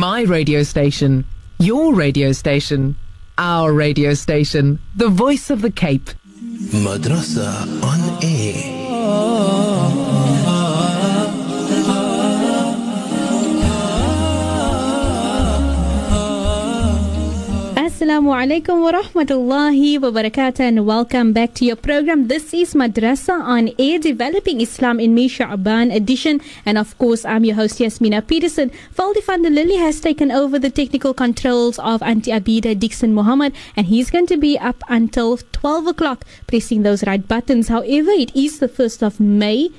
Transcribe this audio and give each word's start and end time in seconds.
My 0.00 0.22
radio 0.22 0.62
station. 0.62 1.26
Your 1.58 1.92
radio 1.92 2.32
station. 2.32 2.96
Our 3.36 3.70
radio 3.70 4.14
station. 4.14 4.78
The 4.96 5.10
voice 5.10 5.50
of 5.50 5.60
the 5.60 5.70
Cape. 5.70 6.08
Madrasa 6.72 7.52
on 7.84 8.24
air. 8.24 9.69
Assalamu 18.10 18.34
alaikum 18.34 18.82
wa 18.82 18.90
rahmatullahi 18.90 20.00
wa 20.02 20.10
barakatuh 20.10 20.58
and 20.58 20.84
welcome 20.84 21.32
back 21.32 21.54
to 21.54 21.64
your 21.64 21.76
program. 21.76 22.26
This 22.26 22.52
is 22.52 22.74
Madrasa 22.74 23.40
on 23.40 23.70
Air 23.78 24.00
Developing 24.00 24.60
Islam 24.60 24.98
in 24.98 25.14
Me 25.14 25.28
Sha'ban 25.28 25.94
edition 25.94 26.40
and 26.66 26.76
of 26.76 26.98
course 26.98 27.24
I'm 27.24 27.44
your 27.44 27.54
host 27.54 27.78
Yasmina 27.78 28.22
Peterson. 28.26 28.72
Der 28.96 29.50
Lily 29.50 29.76
has 29.76 30.00
taken 30.00 30.32
over 30.32 30.58
the 30.58 30.70
technical 30.70 31.14
controls 31.14 31.78
of 31.78 32.02
Auntie 32.02 32.32
Abida 32.32 32.76
Dixon 32.76 33.14
Muhammad 33.14 33.54
and 33.76 33.86
he's 33.86 34.10
going 34.10 34.26
to 34.26 34.36
be 34.36 34.58
up 34.58 34.82
until 34.88 35.36
12 35.52 35.86
o'clock 35.86 36.24
pressing 36.48 36.82
those 36.82 37.06
right 37.06 37.28
buttons. 37.28 37.68
However, 37.68 38.10
it 38.10 38.34
is 38.34 38.58
the 38.58 38.68
1st 38.68 39.06
of 39.06 39.20
May 39.20 39.70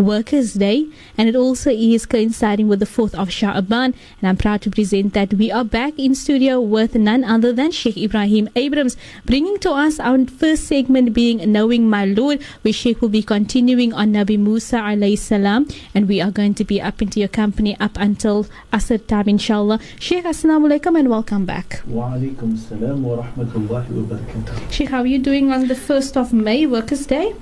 Workers' 0.00 0.54
Day, 0.54 0.86
and 1.16 1.28
it 1.28 1.36
also 1.36 1.70
is 1.70 2.06
coinciding 2.06 2.66
with 2.66 2.80
the 2.80 2.86
4th 2.86 3.14
of 3.14 3.28
Sha'aban. 3.28 3.94
And 4.20 4.24
I'm 4.24 4.36
proud 4.36 4.62
to 4.62 4.70
present 4.70 5.14
that 5.14 5.34
we 5.34 5.52
are 5.52 5.64
back 5.64 5.92
in 5.98 6.14
studio 6.14 6.60
with 6.60 6.94
none 6.94 7.22
other 7.22 7.52
than 7.52 7.70
Sheikh 7.70 7.96
Ebrahim 7.96 8.48
Abrahams, 8.56 8.96
bringing 9.24 9.58
to 9.58 9.70
us 9.70 10.00
our 10.00 10.26
first 10.26 10.64
segment 10.64 11.12
being 11.12 11.52
Knowing 11.52 11.88
My 11.88 12.04
Lord, 12.04 12.42
where 12.62 12.72
Sheikh 12.72 13.00
will 13.00 13.08
be 13.10 13.22
continuing 13.22 13.92
on 13.92 14.12
Nabi 14.12 14.38
Musa 14.38 14.76
alayhi 14.76 15.18
salam, 15.18 15.68
and 15.94 16.08
we 16.08 16.20
are 16.20 16.30
going 16.30 16.54
to 16.54 16.64
be 16.64 16.80
up 16.80 17.02
into 17.02 17.20
your 17.20 17.28
company 17.28 17.76
up 17.78 17.96
until 17.96 18.46
Asr 18.72 19.06
time, 19.06 19.28
inshallah. 19.28 19.78
Sheikh, 19.98 20.24
Assalamu 20.24 20.70
alaikum 20.70 20.98
and 20.98 21.10
welcome 21.10 21.44
back. 21.44 21.82
Wa 21.86 22.12
alaikum 22.12 22.56
salam 22.58 23.02
wa 23.02 23.22
rahmatullahi 23.22 23.88
wa 23.90 24.16
barakatuh. 24.16 24.72
Sheikh, 24.72 24.88
how 24.88 25.00
are 25.00 25.06
you 25.06 25.18
doing 25.18 25.52
on 25.52 25.68
the 25.68 25.74
1st 25.74 26.16
of 26.16 26.32
May, 26.32 26.66
Workers' 26.66 27.06
Day? 27.06 27.34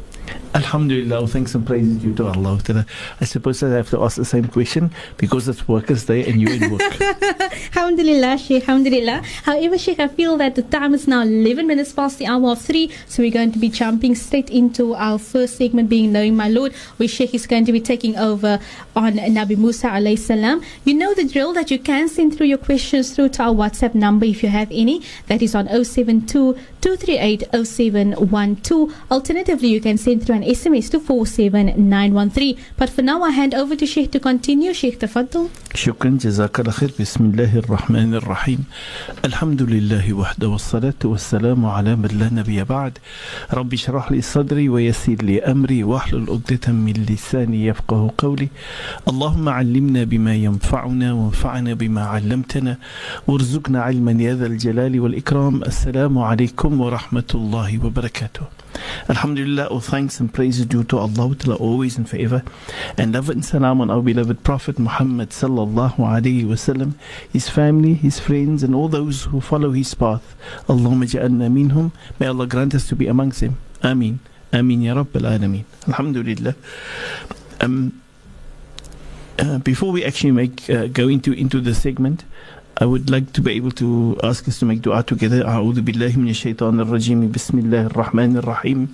Alhamdulillah, 0.54 1.26
thanks 1.28 1.54
and 1.54 1.66
praises 1.66 1.98
due 1.98 2.14
to 2.14 2.26
Allah. 2.26 2.58
I 3.20 3.24
suppose 3.24 3.62
I 3.62 3.70
have 3.70 3.90
to 3.90 4.02
ask 4.02 4.16
the 4.16 4.24
same 4.24 4.48
question 4.48 4.90
because 5.16 5.48
it's 5.48 5.68
Workers' 5.68 6.04
Day 6.06 6.26
and 6.26 6.40
you're 6.40 6.52
in 6.52 6.70
work. 6.70 7.00
Alhamdulillah, 7.76 8.38
Sheikh, 8.38 8.68
Alhamdulillah. 8.68 9.22
However, 9.44 9.78
Sheikh, 9.78 10.00
I 10.00 10.08
feel 10.08 10.36
that 10.38 10.54
the 10.54 10.62
time 10.62 10.94
is 10.94 11.06
now 11.06 11.22
11 11.22 11.66
minutes 11.66 11.92
past 11.92 12.18
the 12.18 12.26
hour 12.26 12.52
of 12.52 12.60
3, 12.60 12.90
so 13.06 13.22
we're 13.22 13.30
going 13.30 13.52
to 13.52 13.58
be 13.58 13.68
jumping 13.68 14.14
straight 14.14 14.50
into 14.50 14.94
our 14.94 15.18
first 15.18 15.56
segment 15.56 15.88
being 15.88 16.12
Knowing 16.12 16.36
My 16.36 16.48
Lord, 16.48 16.72
where 16.96 17.08
Sheikh 17.08 17.34
is 17.34 17.46
going 17.46 17.64
to 17.66 17.72
be 17.72 17.80
taking 17.80 18.16
over 18.16 18.58
on 18.96 19.14
Nabi 19.14 19.56
Musa 19.56 19.88
alayhi 19.88 20.18
salam. 20.18 20.62
You 20.84 20.94
know 20.94 21.14
the 21.14 21.26
drill 21.26 21.52
that 21.52 21.70
you 21.70 21.78
can 21.78 22.08
send 22.08 22.36
through 22.36 22.46
your 22.46 22.58
questions 22.58 23.14
through 23.14 23.30
to 23.30 23.42
our 23.42 23.54
WhatsApp 23.54 23.94
number 23.94 24.24
if 24.26 24.42
you 24.42 24.48
have 24.48 24.68
any. 24.70 25.02
That 25.26 25.42
is 25.42 25.54
on 25.54 25.68
072 25.68 26.58
238 26.80 27.44
0712. 27.64 28.94
Alternatively, 29.10 29.68
you 29.68 29.80
can 29.80 29.98
send 29.98 30.17
through 30.20 30.36
an 30.40 30.46
SMS 30.58 30.86
to 30.90 30.98
47913. 30.98 32.56
But 32.78 32.88
for 32.90 33.02
now, 33.02 33.22
I 33.22 33.30
hand 33.30 33.54
over 33.54 33.74
to 33.76 33.86
Sheikh 33.86 34.10
to 34.12 34.20
continue. 34.20 34.72
Sheikh 34.72 34.98
Tafaddal. 34.98 35.48
شكرا. 35.74 36.10
جزاك 36.10 36.60
الله 36.60 36.70
خير. 36.70 36.90
بسم 37.00 37.24
الله 37.24 37.58
الرحمن 37.58 38.14
الرحيم. 38.14 38.64
الحمد 39.24 39.62
لله 39.62 40.12
وحده 40.12 40.48
والصلاة 40.48 41.02
والسلام 41.04 41.66
على 41.66 41.96
من 41.96 42.08
لا 42.20 42.28
نبي 42.32 42.64
بعد. 42.64 42.98
ربي 43.54 43.76
اشرح 43.76 44.12
لي 44.12 44.20
صدري 44.20 44.68
ويسر 44.68 45.16
لي 45.22 45.42
أمري 45.42 45.84
واحلل 45.84 46.26
عقدة 46.30 46.72
من 46.72 46.92
لساني 47.10 47.66
يفقه 47.66 48.10
قولي. 48.18 48.48
اللهم 49.08 49.48
علمنا 49.48 50.04
بما 50.04 50.34
ينفعنا 50.34 51.12
وانفعنا 51.12 51.74
بما 51.74 52.02
علمتنا. 52.02 52.76
وارزقنا 53.26 53.80
علما 53.80 54.12
يا 54.22 54.34
ذا 54.34 54.46
الجلال 54.46 55.00
والإكرام. 55.00 55.62
السلام 55.62 56.18
عليكم 56.18 56.80
ورحمة 56.80 57.30
الله 57.34 57.84
وبركاته. 57.84 58.58
Alhamdulillah, 59.08 59.66
all 59.72 59.80
thanks 60.08 60.20
and 60.20 60.32
praises 60.32 60.64
due 60.64 60.84
to 60.84 60.96
Allah 60.96 61.34
Ta'ala 61.34 61.56
always 61.56 61.98
and 61.98 62.08
forever. 62.08 62.42
And 62.96 63.12
love 63.12 63.28
and 63.28 63.44
salam 63.44 63.82
on 63.82 63.90
our 63.90 64.00
beloved 64.00 64.42
Prophet 64.42 64.78
Muhammad 64.78 65.28
Sallallahu 65.36 65.96
Alaihi 65.96 66.46
Wasallam, 66.46 66.94
his 67.30 67.50
family, 67.50 67.92
his 67.92 68.18
friends, 68.18 68.62
and 68.62 68.74
all 68.74 68.88
those 68.88 69.24
who 69.24 69.42
follow 69.42 69.72
his 69.72 69.92
path. 69.92 70.34
Allahumma 70.66 71.04
ja'alna 71.04 71.52
minhum. 71.52 71.92
May 72.18 72.28
Allah 72.28 72.46
grant 72.46 72.74
us 72.74 72.88
to 72.88 72.96
be 72.96 73.06
amongst 73.06 73.40
them. 73.40 73.58
Ameen. 73.82 74.20
Ameen 74.50 74.80
Ya 74.80 74.94
Rabbil 74.94 75.28
Alameen. 75.28 75.64
Alhamdulillah. 75.86 76.54
Um, 77.60 78.00
uh, 79.38 79.58
before 79.58 79.92
we 79.92 80.02
actually 80.06 80.32
make 80.32 80.70
uh, 80.70 80.86
go 80.86 81.08
into 81.08 81.32
into 81.34 81.60
the 81.60 81.74
segment, 81.74 82.24
I 82.77 82.85
would 82.85 83.07
like 83.09 83.31
to 83.33 83.41
be 83.41 83.51
able 83.53 83.71
to 83.73 84.17
ask 84.23 84.47
us 84.47 84.57
to 84.59 84.65
make 84.65 84.81
dua 84.81 85.03
together. 85.03 85.45
أعوذ 85.45 85.81
بالله 85.81 86.17
من 86.17 86.29
الشيطان 86.29 86.79
الرجيم 86.79 87.31
بسم 87.31 87.59
الله 87.59 87.81
الرحمن 87.93 88.37
الرحيم 88.37 88.87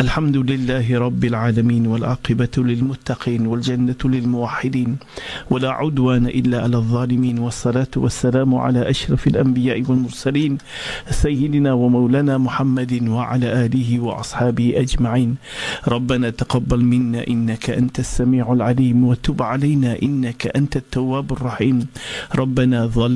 الحمد 0.00 0.36
لله 0.36 0.98
رب 0.98 1.22
العالمين 1.24 1.86
والعاقبة 1.86 2.54
للمتقين 2.58 3.46
والجنة 3.46 4.02
للموحدين 4.04 4.96
ولا 5.50 5.70
عدوان 5.70 6.26
إلا 6.26 6.62
على 6.62 6.76
الظالمين 6.76 7.38
والصلاة 7.38 7.94
والسلام 7.96 8.54
على 8.54 8.90
أشرف 8.90 9.26
الأنبياء 9.26 9.78
والمرسلين 9.88 10.58
سيدنا 11.10 11.72
ومولانا 11.72 12.38
محمد 12.38 13.08
وعلى 13.08 13.48
آله 13.64 13.90
وأصحابه 14.00 14.66
أجمعين 14.76 15.36
ربنا 15.88 16.30
تقبل 16.30 16.80
منا 16.84 17.24
إنك 17.30 17.70
أنت 17.70 17.98
السميع 17.98 18.52
العليم 18.52 19.04
وتب 19.04 19.42
علينا 19.42 20.02
إنك 20.02 20.42
أنت 20.56 20.76
التواب 20.76 21.32
الرحيم 21.32 21.86
ربنا 22.34 22.86
ظلمنا 22.86 23.07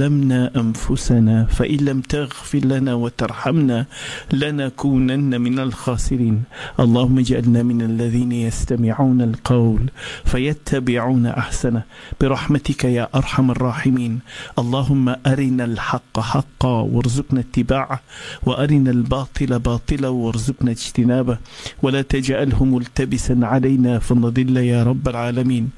أنفسنا 0.55 1.45
فإن 1.45 1.77
لم 1.77 2.01
تغفر 2.01 2.59
لنا 2.59 2.93
وترحمنا 2.93 3.85
لنكونن 4.33 5.41
من 5.41 5.59
الخاسرين. 5.59 6.43
اللهم 6.79 7.19
اجعلنا 7.19 7.63
من 7.63 7.81
الذين 7.81 8.31
يستمعون 8.31 9.21
القول 9.21 9.89
فيتبعون 10.25 11.25
أحسنه. 11.25 11.83
برحمتك 12.21 12.83
يا 12.83 13.09
أرحم 13.15 13.51
الراحمين. 13.51 14.19
اللهم 14.59 15.09
أرنا 15.09 15.65
الحق 15.65 16.19
حقا 16.19 16.81
وارزقنا 16.81 17.39
اتباعه 17.39 17.99
وأرنا 18.43 18.91
الباطل 18.91 19.59
باطلا 19.59 20.07
وارزقنا 20.07 20.71
اجتنابه. 20.71 21.37
ولا 21.83 22.01
تجعله 22.01 22.65
ملتبسا 22.65 23.39
علينا 23.43 23.99
فنضل 23.99 24.57
يا 24.57 24.83
رب 24.83 25.07
العالمين. 25.07 25.69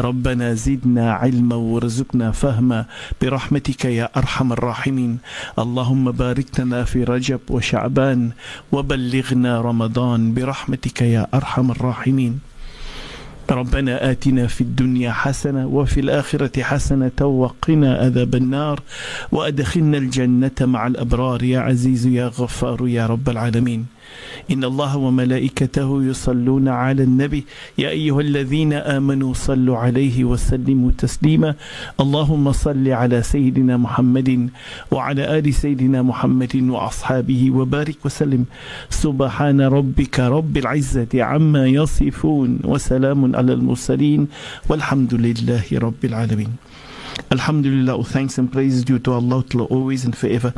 ربنا 0.00 0.54
زدنا 0.54 1.12
علما 1.12 1.56
وارزقنا 1.56 2.30
فهما. 2.30 2.86
برحمتك 3.22 3.45
يا 3.84 4.10
أرحم 4.16 4.52
الراحمين. 4.52 5.18
اللهم 5.58 6.10
بارك 6.10 6.60
لنا 6.60 6.84
في 6.84 7.04
رجب 7.04 7.40
وشعبان 7.50 8.30
وبلغنا 8.72 9.60
رمضان 9.60 10.34
برحمتك 10.34 11.02
يا 11.02 11.26
أرحم 11.34 11.70
الراحمين. 11.70 12.40
ربنا 13.50 14.10
آتنا 14.10 14.46
في 14.46 14.60
الدنيا 14.60 15.12
حسنة 15.12 15.66
وفي 15.66 16.00
الآخرة 16.00 16.62
حسنة 16.62 17.20
وقنا 17.22 17.94
عذاب 17.94 18.34
النار 18.34 18.82
وأدخلنا 19.32 19.98
الجنة 19.98 20.58
مع 20.60 20.86
الأبرار. 20.86 21.42
يا 21.42 21.60
عزيز 21.60 22.06
يا 22.06 22.26
غفار 22.26 22.88
يا 22.88 23.06
رب 23.06 23.28
العالمين. 23.28 23.95
إن 24.50 24.64
الله 24.64 24.96
وملائكته 24.96 26.04
يصلون 26.04 26.68
على 26.68 27.02
النبي. 27.02 27.44
يا 27.78 27.88
أيها 27.88 28.20
الذين 28.20 28.72
آمنوا 28.72 29.34
صلوا 29.34 29.76
عليه 29.76 30.24
وسلموا 30.24 30.90
تسليما. 30.98 31.54
اللهم 32.00 32.52
صل 32.52 32.88
على 32.88 33.22
سيدنا 33.22 33.76
محمد 33.76 34.50
وعلى 34.90 35.38
آل 35.38 35.54
سيدنا 35.54 36.02
محمد 36.02 36.56
وأصحابه 36.56 37.50
وبارك 37.50 37.96
وسلم. 38.04 38.44
سبحان 38.90 39.60
ربك 39.60 40.20
رب 40.20 40.56
العزة 40.56 41.12
عما 41.14 41.66
يصفون 41.66 42.58
وسلام 42.64 43.36
على 43.36 43.52
المرسلين 43.52 44.28
والحمد 44.68 45.14
لله 45.14 45.64
رب 45.72 46.02
العالمين. 46.04 46.52
Alhamdulillah, 47.30 48.04
thanks 48.04 48.38
and 48.38 48.52
praise 48.52 48.84
due 48.84 48.98
to 49.00 49.12
Allah 49.12 49.44
always 49.70 50.04
and 50.04 50.16
forever. 50.16 50.52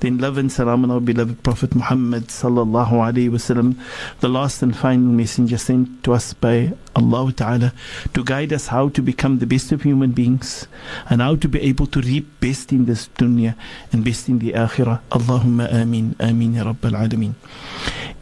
Then 0.00 0.18
love 0.18 0.38
and 0.38 0.50
salam 0.50 0.84
on 0.84 0.90
our 0.90 1.00
beloved 1.00 1.42
Prophet 1.42 1.74
Muhammad 1.74 2.28
Sallallahu 2.28 2.92
Alaihi 2.92 3.30
Wasallam, 3.30 3.78
the 4.20 4.28
last 4.28 4.62
and 4.62 4.76
final 4.76 5.10
messenger 5.12 5.58
sent 5.58 6.02
to 6.04 6.14
us 6.14 6.32
by 6.32 6.72
Allah 6.96 7.32
Ta'ala 7.32 7.72
to 8.14 8.24
guide 8.24 8.52
us 8.52 8.68
how 8.68 8.88
to 8.90 9.02
become 9.02 9.38
the 9.38 9.46
best 9.46 9.70
of 9.72 9.82
human 9.82 10.12
beings 10.12 10.66
and 11.10 11.20
how 11.20 11.36
to 11.36 11.48
be 11.48 11.60
able 11.60 11.86
to 11.88 12.00
reap 12.00 12.40
best 12.40 12.72
in 12.72 12.86
this 12.86 13.08
dunya 13.18 13.54
and 13.92 14.04
best 14.04 14.28
in 14.28 14.38
the 14.38 14.52
akhirah. 14.52 15.00
Allahumma 15.10 15.72
ameen, 15.72 16.14
ameen 16.20 16.54
ya 16.54 16.64
Rabbil 16.64 16.92
Alameen. 16.92 17.34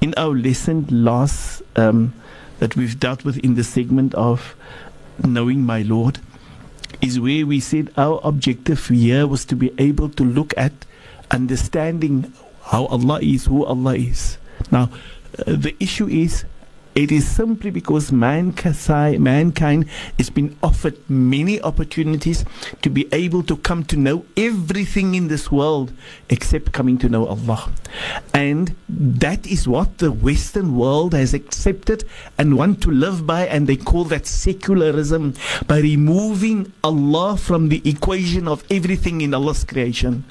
In 0.00 0.14
our 0.16 0.34
lesson 0.34 0.86
last 0.90 1.62
um, 1.76 2.14
that 2.58 2.74
we've 2.74 2.98
dealt 2.98 3.24
with 3.24 3.38
in 3.38 3.54
the 3.54 3.64
segment 3.64 4.14
of 4.14 4.56
knowing 5.22 5.62
my 5.64 5.82
Lord, 5.82 6.18
is 7.00 7.18
where 7.20 7.46
we 7.46 7.60
said 7.60 7.92
our 7.96 8.20
objective 8.22 8.86
here 8.88 9.26
was 9.26 9.44
to 9.46 9.56
be 9.56 9.72
able 9.78 10.08
to 10.10 10.24
look 10.24 10.52
at 10.56 10.72
understanding 11.30 12.32
how 12.64 12.86
Allah 12.86 13.20
is, 13.20 13.46
who 13.46 13.64
Allah 13.64 13.96
is. 13.96 14.38
Now, 14.70 14.90
uh, 15.38 15.56
the 15.56 15.74
issue 15.80 16.06
is 16.06 16.44
It 16.94 17.10
is 17.10 17.26
simply 17.26 17.70
because 17.70 18.12
mankind, 18.12 19.88
has 20.18 20.28
been 20.28 20.56
offered 20.62 20.98
many 21.08 21.58
opportunities 21.62 22.44
to 22.82 22.90
be 22.90 23.08
able 23.12 23.42
to 23.44 23.56
come 23.56 23.82
to 23.84 23.96
know 23.96 24.26
everything 24.36 25.14
in 25.14 25.28
this 25.28 25.50
world 25.50 25.90
except 26.28 26.72
coming 26.72 26.98
to 26.98 27.08
know 27.08 27.26
Allah. 27.26 27.72
And 28.34 28.76
that 28.90 29.46
is 29.46 29.66
what 29.66 29.98
the 29.98 30.12
Western 30.12 30.76
world 30.76 31.14
has 31.14 31.32
accepted 31.32 32.04
and 32.36 32.58
want 32.58 32.82
to 32.82 32.90
live 32.90 33.26
by, 33.26 33.46
and 33.46 33.66
they 33.66 33.76
call 33.76 34.04
that 34.04 34.26
secularism 34.26 35.32
by 35.66 35.78
removing 35.78 36.74
Allah 36.84 37.38
from 37.38 37.70
the 37.70 37.80
equation 37.88 38.46
of 38.46 38.64
everything 38.70 39.22
in 39.22 39.32
Allah's 39.32 39.64
creation. 39.64 40.24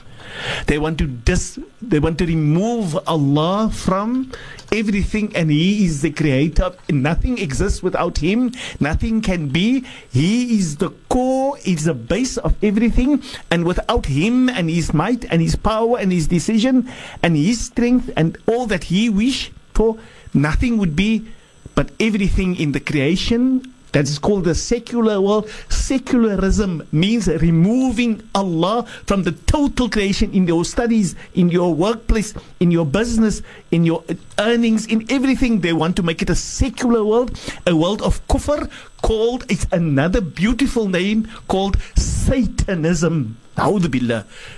They 0.67 0.77
want 0.77 0.97
to 0.99 1.07
dis, 1.07 1.59
they 1.81 1.99
want 1.99 2.17
to 2.19 2.25
remove 2.25 2.97
Allah 3.07 3.69
from 3.73 4.31
everything 4.71 5.35
and 5.35 5.51
he 5.51 5.85
is 5.85 6.01
the 6.01 6.11
creator. 6.11 6.73
Nothing 6.89 7.37
exists 7.37 7.83
without 7.83 8.17
him. 8.19 8.51
Nothing 8.79 9.21
can 9.21 9.49
be. 9.49 9.85
He 10.11 10.57
is 10.57 10.77
the 10.77 10.91
core 11.09 11.57
is 11.65 11.85
the 11.85 11.93
base 11.93 12.37
of 12.37 12.55
everything. 12.63 13.21
And 13.49 13.65
without 13.65 14.05
him 14.05 14.49
and 14.49 14.69
his 14.69 14.93
might 14.93 15.25
and 15.25 15.41
his 15.41 15.55
power 15.55 15.99
and 15.99 16.11
his 16.11 16.27
decision 16.27 16.89
and 17.21 17.35
his 17.35 17.65
strength 17.65 18.11
and 18.15 18.37
all 18.47 18.65
that 18.67 18.85
he 18.85 19.09
wish 19.09 19.51
for 19.73 19.97
nothing 20.33 20.77
would 20.77 20.95
be. 20.95 21.27
But 21.75 21.91
everything 21.99 22.55
in 22.55 22.71
the 22.71 22.79
creation 22.79 23.73
that 23.91 24.07
is 24.07 24.19
called 24.19 24.45
the 24.45 24.55
secular 24.55 25.19
world. 25.19 25.49
Secularism 25.69 26.87
means 26.91 27.27
removing 27.27 28.21
Allah 28.33 28.85
from 29.05 29.23
the 29.23 29.33
total 29.33 29.89
creation 29.89 30.31
in 30.33 30.47
your 30.47 30.65
studies, 30.65 31.15
in 31.33 31.49
your 31.49 31.73
workplace, 31.73 32.33
in 32.59 32.71
your 32.71 32.85
business, 32.85 33.41
in 33.71 33.83
your 33.83 34.03
earnings, 34.39 34.85
in 34.87 35.05
everything. 35.11 35.61
They 35.61 35.73
want 35.73 35.95
to 35.97 36.03
make 36.03 36.21
it 36.21 36.29
a 36.29 36.35
secular 36.35 37.03
world, 37.03 37.39
a 37.67 37.75
world 37.75 38.01
of 38.01 38.25
kufr 38.27 38.69
called, 39.01 39.45
it's 39.49 39.65
another 39.71 40.21
beautiful 40.21 40.87
name 40.87 41.27
called 41.47 41.77
Satanism. 41.95 43.37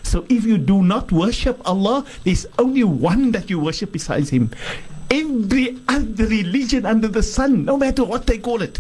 So 0.03 0.25
if 0.29 0.45
you 0.45 0.57
do 0.57 0.83
not 0.83 1.11
worship 1.11 1.59
Allah, 1.67 2.05
there's 2.23 2.45
only 2.59 2.83
one 2.83 3.31
that 3.31 3.49
you 3.49 3.59
worship 3.59 3.91
besides 3.91 4.29
Him 4.29 4.51
every 5.13 5.77
other 5.87 6.25
religion 6.25 6.85
under 6.85 7.07
the 7.07 7.21
sun, 7.21 7.65
no 7.65 7.77
matter 7.77 8.03
what 8.03 8.25
they 8.25 8.39
call 8.39 8.61
it. 8.61 8.79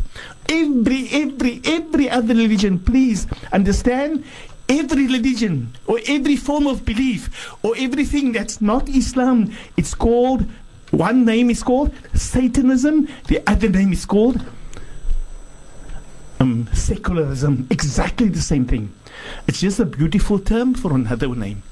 Every, 0.49 1.07
every, 1.11 1.61
every 1.65 2.09
other 2.09 2.33
religion, 2.33 2.79
please 2.79 3.27
understand. 3.51 4.23
Every 4.69 5.07
religion 5.07 5.73
or 5.87 5.99
every 6.07 6.37
form 6.37 6.67
of 6.67 6.85
belief 6.85 7.53
or 7.63 7.75
everything 7.77 8.31
that's 8.31 8.61
not 8.61 8.87
Islam, 8.87 9.51
it's 9.75 9.93
called, 9.93 10.45
one 10.91 11.25
name 11.25 11.49
is 11.49 11.61
called 11.61 11.93
Satanism, 12.13 13.09
the 13.27 13.43
other 13.45 13.67
name 13.67 13.91
is 13.91 14.05
called 14.05 14.41
um, 16.39 16.69
secularism. 16.73 17.67
Exactly 17.69 18.29
the 18.29 18.41
same 18.41 18.65
thing. 18.65 18.93
It's 19.47 19.59
just 19.59 19.79
a 19.79 19.85
beautiful 19.85 20.39
term 20.39 20.73
for 20.73 20.93
another 20.93 21.27
name. 21.35 21.63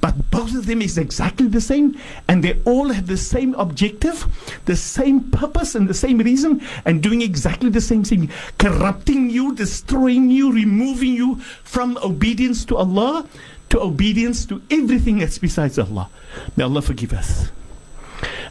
But 0.00 0.27
both 0.38 0.54
of 0.54 0.66
them 0.66 0.80
is 0.80 0.96
exactly 0.96 1.48
the 1.48 1.60
same, 1.60 1.98
and 2.28 2.44
they 2.44 2.62
all 2.64 2.90
have 2.90 3.08
the 3.08 3.16
same 3.16 3.56
objective, 3.56 4.24
the 4.66 4.76
same 4.76 5.18
purpose, 5.32 5.74
and 5.74 5.88
the 5.88 5.94
same 5.94 6.18
reason, 6.18 6.62
and 6.84 7.02
doing 7.02 7.22
exactly 7.22 7.70
the 7.70 7.80
same 7.80 8.04
thing 8.04 8.30
corrupting 8.56 9.30
you, 9.30 9.52
destroying 9.56 10.30
you, 10.30 10.52
removing 10.52 11.12
you 11.14 11.34
from 11.64 11.98
obedience 12.04 12.64
to 12.64 12.76
Allah 12.76 13.26
to 13.70 13.80
obedience 13.80 14.46
to 14.46 14.62
everything 14.70 15.18
that's 15.18 15.38
besides 15.38 15.76
Allah. 15.76 16.08
May 16.56 16.62
Allah 16.62 16.82
forgive 16.82 17.12
us. 17.12 17.50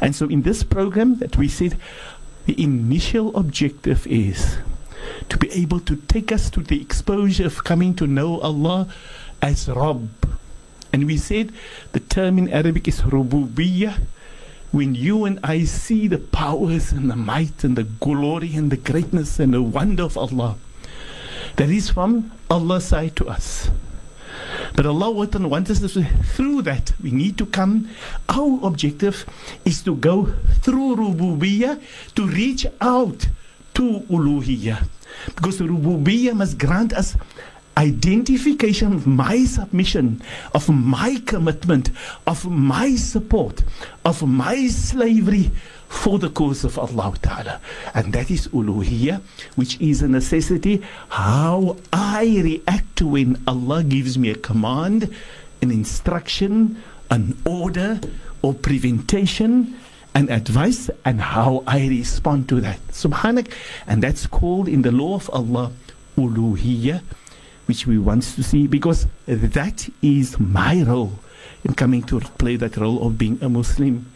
And 0.02 0.14
so, 0.14 0.28
in 0.28 0.42
this 0.42 0.64
program 0.64 1.20
that 1.20 1.38
we 1.38 1.48
said, 1.48 1.78
the 2.48 2.62
initial 2.62 3.34
objective 3.34 4.06
is 4.08 4.58
to 5.30 5.38
be 5.38 5.50
able 5.54 5.80
to 5.80 5.96
take 5.96 6.34
us 6.34 6.50
to 6.50 6.60
the 6.60 6.82
exposure 6.82 7.46
of 7.46 7.64
coming 7.64 7.96
to 7.96 8.08
know 8.08 8.42
Allah 8.42 8.90
as 9.42 9.70
Rabb 9.70 10.10
and 10.94 11.06
we 11.06 11.18
said 11.18 11.52
the 11.92 12.00
term 12.00 12.38
in 12.38 12.50
Arabic 12.50 12.88
is 12.88 13.02
rububiyyah. 13.02 14.00
When 14.72 14.96
you 14.96 15.26
and 15.26 15.40
I 15.44 15.64
see 15.64 16.08
the 16.08 16.18
powers 16.20 16.92
and 16.92 17.10
the 17.10 17.16
might 17.16 17.64
and 17.64 17.78
the 17.78 17.86
glory 17.86 18.56
and 18.56 18.70
the 18.70 18.78
greatness 18.78 19.40
and 19.40 19.54
the 19.54 19.62
wonder 19.62 20.04
of 20.04 20.18
Allah, 20.18 20.58
that 21.56 21.70
is 21.70 21.90
from 21.90 22.32
Allah's 22.50 22.86
side 22.86 23.16
to 23.18 23.30
us. 23.30 23.70
But 24.76 24.86
Allah 24.86 25.12
wants 25.12 25.72
us 25.72 25.80
to, 25.94 26.04
through 26.04 26.64
that, 26.64 26.92
we 27.02 27.12
need 27.12 27.38
to 27.38 27.46
come. 27.46 27.90
Our 28.30 28.60
objective 28.64 29.26
is 29.66 29.82
to 29.84 29.96
go 29.96 30.34
through 30.62 30.98
rububiyyah 30.98 31.82
to 32.16 32.28
reach 32.28 32.66
out 32.82 33.28
to 33.76 34.02
uluhiyyah. 34.10 34.88
Because 35.34 35.60
rububiyyah 35.60 36.36
must 36.36 36.58
grant 36.58 36.94
us 36.94 37.16
identification 37.78 38.92
of 38.92 39.06
my 39.06 39.46
submission, 39.46 40.22
of 40.54 40.68
my 40.68 41.22
commitment, 41.26 41.92
of 42.26 42.50
my 42.50 42.96
support, 42.96 43.64
of 44.04 44.28
my 44.28 44.68
slavery 44.68 45.52
for 45.88 46.20
the 46.20 46.30
cause 46.30 46.64
of 46.64 46.78
Allah 46.78 47.14
Ta'ala. 47.22 47.62
And 47.94 48.12
that 48.14 48.32
is 48.32 48.48
uluhiyya, 48.50 49.22
which 49.56 49.80
is 49.80 50.02
a 50.02 50.08
necessity. 50.08 50.82
How 51.10 51.78
I 51.94 52.42
react 52.44 53.02
when 53.02 53.42
Allah 53.48 53.84
gives 53.84 54.18
me 54.18 54.32
a 54.32 54.36
command, 54.36 55.14
an 55.62 55.72
instruction, 55.72 56.82
an 57.12 57.38
order, 57.46 58.02
or 58.42 58.54
preventation, 58.54 59.78
and 60.16 60.30
advice, 60.32 60.90
and 61.06 61.22
how 61.22 61.64
I 61.68 61.88
respond 61.88 62.50
to 62.50 62.60
that. 62.62 62.80
Subhanak. 62.88 63.54
And 63.86 64.02
that's 64.02 64.26
called 64.26 64.68
in 64.68 64.82
the 64.82 64.92
law 64.92 65.16
of 65.16 65.30
Allah 65.30 65.72
uluhiyya 66.18 67.02
which 67.68 67.86
we 67.86 67.98
want 67.98 68.24
to 68.24 68.44
see 68.44 68.66
because 68.66 69.08
that 69.28 69.90
is 70.02 70.40
my 70.40 70.82
role 70.84 71.20
in 71.64 71.74
coming 71.74 72.02
to 72.04 72.20
play 72.40 72.56
that 72.56 72.78
role 72.78 73.06
of 73.06 73.18
being 73.18 73.38
a 73.42 73.50
Muslim. 73.50 74.12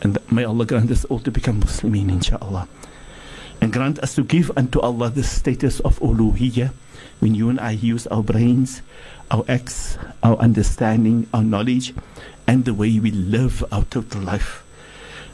And 0.00 0.18
may 0.32 0.44
Allah 0.44 0.64
grant 0.64 0.90
us 0.90 1.04
all 1.06 1.20
to 1.20 1.30
become 1.30 1.60
Muslimin, 1.60 2.10
inshallah. 2.10 2.68
And 3.60 3.72
grant 3.72 3.98
us 3.98 4.14
to 4.14 4.24
give 4.24 4.50
unto 4.56 4.80
Allah 4.80 5.10
the 5.10 5.22
status 5.24 5.80
of 5.80 5.98
uluhiyyah 6.00 6.70
when 7.20 7.34
you 7.34 7.50
and 7.50 7.60
I 7.60 7.72
use 7.72 8.06
our 8.06 8.22
brains, 8.22 8.82
our 9.30 9.44
acts, 9.48 9.98
our 10.22 10.36
understanding, 10.36 11.26
our 11.34 11.42
knowledge, 11.42 11.92
and 12.46 12.64
the 12.64 12.74
way 12.74 12.98
we 12.98 13.10
live 13.10 13.64
our 13.72 13.84
total 13.84 14.22
life. 14.22 14.64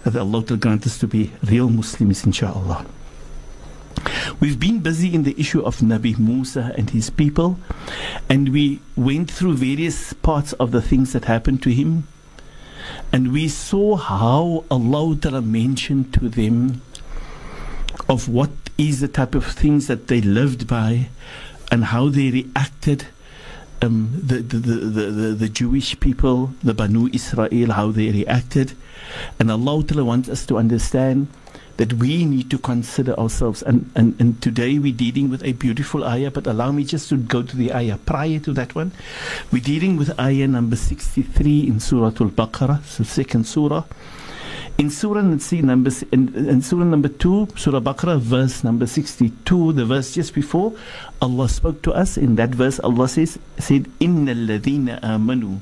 That 0.04 0.16
Allah 0.16 0.40
will 0.40 0.56
grant 0.56 0.86
us 0.86 0.98
to 0.98 1.06
be 1.06 1.30
real 1.44 1.68
Muslims, 1.68 2.24
inshallah. 2.24 2.86
We've 4.40 4.58
been 4.58 4.80
busy 4.80 5.14
in 5.14 5.24
the 5.24 5.38
issue 5.38 5.62
of 5.62 5.78
Nabi 5.78 6.18
Musa 6.18 6.72
and 6.76 6.90
his 6.90 7.10
people, 7.10 7.58
and 8.28 8.50
we 8.50 8.80
went 8.96 9.30
through 9.30 9.54
various 9.54 10.12
parts 10.12 10.52
of 10.54 10.70
the 10.70 10.82
things 10.82 11.12
that 11.12 11.26
happened 11.26 11.62
to 11.64 11.70
him. 11.70 12.08
And 13.12 13.32
we 13.32 13.48
saw 13.48 13.96
how 13.96 14.64
Allah 14.70 15.16
Ta'ala 15.16 15.42
mentioned 15.42 16.12
to 16.14 16.28
them 16.28 16.82
of 18.08 18.28
what 18.28 18.50
is 18.76 19.00
the 19.00 19.08
type 19.08 19.34
of 19.34 19.46
things 19.46 19.86
that 19.86 20.08
they 20.08 20.20
lived 20.20 20.66
by 20.66 21.08
and 21.70 21.84
how 21.86 22.08
they 22.08 22.30
reacted. 22.30 23.06
Um, 23.82 24.10
the, 24.14 24.36
the, 24.36 24.56
the, 24.56 25.10
the, 25.10 25.28
the 25.34 25.48
Jewish 25.48 25.98
people, 26.00 26.54
the 26.62 26.72
Banu 26.72 27.08
Israel, 27.12 27.72
how 27.72 27.90
they 27.90 28.10
reacted. 28.10 28.72
And 29.38 29.50
Allah 29.50 29.84
wants 30.04 30.28
us 30.28 30.46
to 30.46 30.56
understand 30.56 31.28
that 31.77 31.93
we 31.93 32.25
need 32.25 32.51
to 32.51 32.57
consider 32.57 33.17
ourselves. 33.17 33.61
And, 33.63 33.89
and, 33.95 34.13
and 34.19 34.41
today 34.41 34.79
we're 34.79 34.93
dealing 34.93 35.29
with 35.29 35.43
a 35.43 35.53
beautiful 35.53 36.03
ayah, 36.03 36.29
but 36.29 36.45
allow 36.45 36.71
me 36.71 36.83
just 36.83 37.07
to 37.09 37.17
go 37.17 37.41
to 37.41 37.55
the 37.55 37.73
ayah 37.73 37.97
prior 37.97 38.39
to 38.39 38.53
that 38.53 38.75
one. 38.75 38.91
We're 39.51 39.63
dealing 39.63 39.95
with 39.95 40.19
ayah 40.19 40.47
number 40.47 40.75
63 40.75 41.67
in 41.67 41.79
Surah 41.79 42.07
Al 42.07 42.29
Baqarah, 42.29 42.97
the 42.97 43.05
second 43.05 43.45
surah. 43.47 43.85
In 44.77 44.89
Surah 44.89 45.21
number 45.21 45.91
in, 46.11 46.33
in 46.35 46.61
Surah 46.61 46.85
number 46.85 47.09
two, 47.09 47.49
Surah 47.57 47.81
Baqarah, 47.81 48.17
verse 48.17 48.63
number 48.63 48.87
sixty-two, 48.87 49.73
the 49.73 49.83
verse 49.83 50.13
just 50.13 50.33
before, 50.33 50.71
Allah 51.21 51.49
spoke 51.49 51.81
to 51.81 51.91
us. 51.91 52.15
In 52.15 52.35
that 52.35 52.51
verse, 52.51 52.79
Allah 52.79 53.09
says, 53.09 53.39
"said 53.57 53.91
Inna 53.99 54.31
الذين 54.31 55.03
آمنوا 55.03 55.57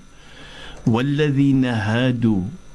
والذين 0.86 1.66
هادوا 1.66 2.42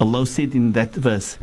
Allah 0.00 0.26
said 0.26 0.54
in 0.54 0.72
that 0.72 0.92
verse 0.94 1.38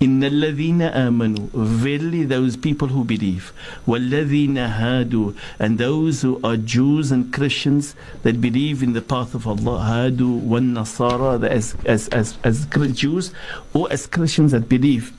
إن 0.00 0.22
الذين 0.22 0.80
آمنوا 0.80 1.48
verily 1.52 2.24
those 2.24 2.56
people 2.56 2.88
who 2.88 3.04
believe 3.04 3.52
والذين 3.86 4.56
هادوا 4.56 5.34
and 5.58 5.78
those 5.78 6.22
who 6.22 6.40
are 6.44 6.56
Jews 6.56 7.10
and 7.10 7.32
Christians 7.32 7.94
that 8.22 8.40
believe 8.40 8.82
in 8.82 8.92
the 8.92 9.02
path 9.02 9.34
of 9.34 9.46
Allah 9.46 9.80
هادوا 9.80 10.42
والنصارى 10.42 11.48
as, 11.48 11.76
as, 11.84 12.08
as, 12.08 12.38
as 12.44 12.66
Jews 12.92 13.32
or 13.72 13.90
as 13.90 14.06
Christians 14.06 14.52
that 14.52 14.68
believe 14.68 15.12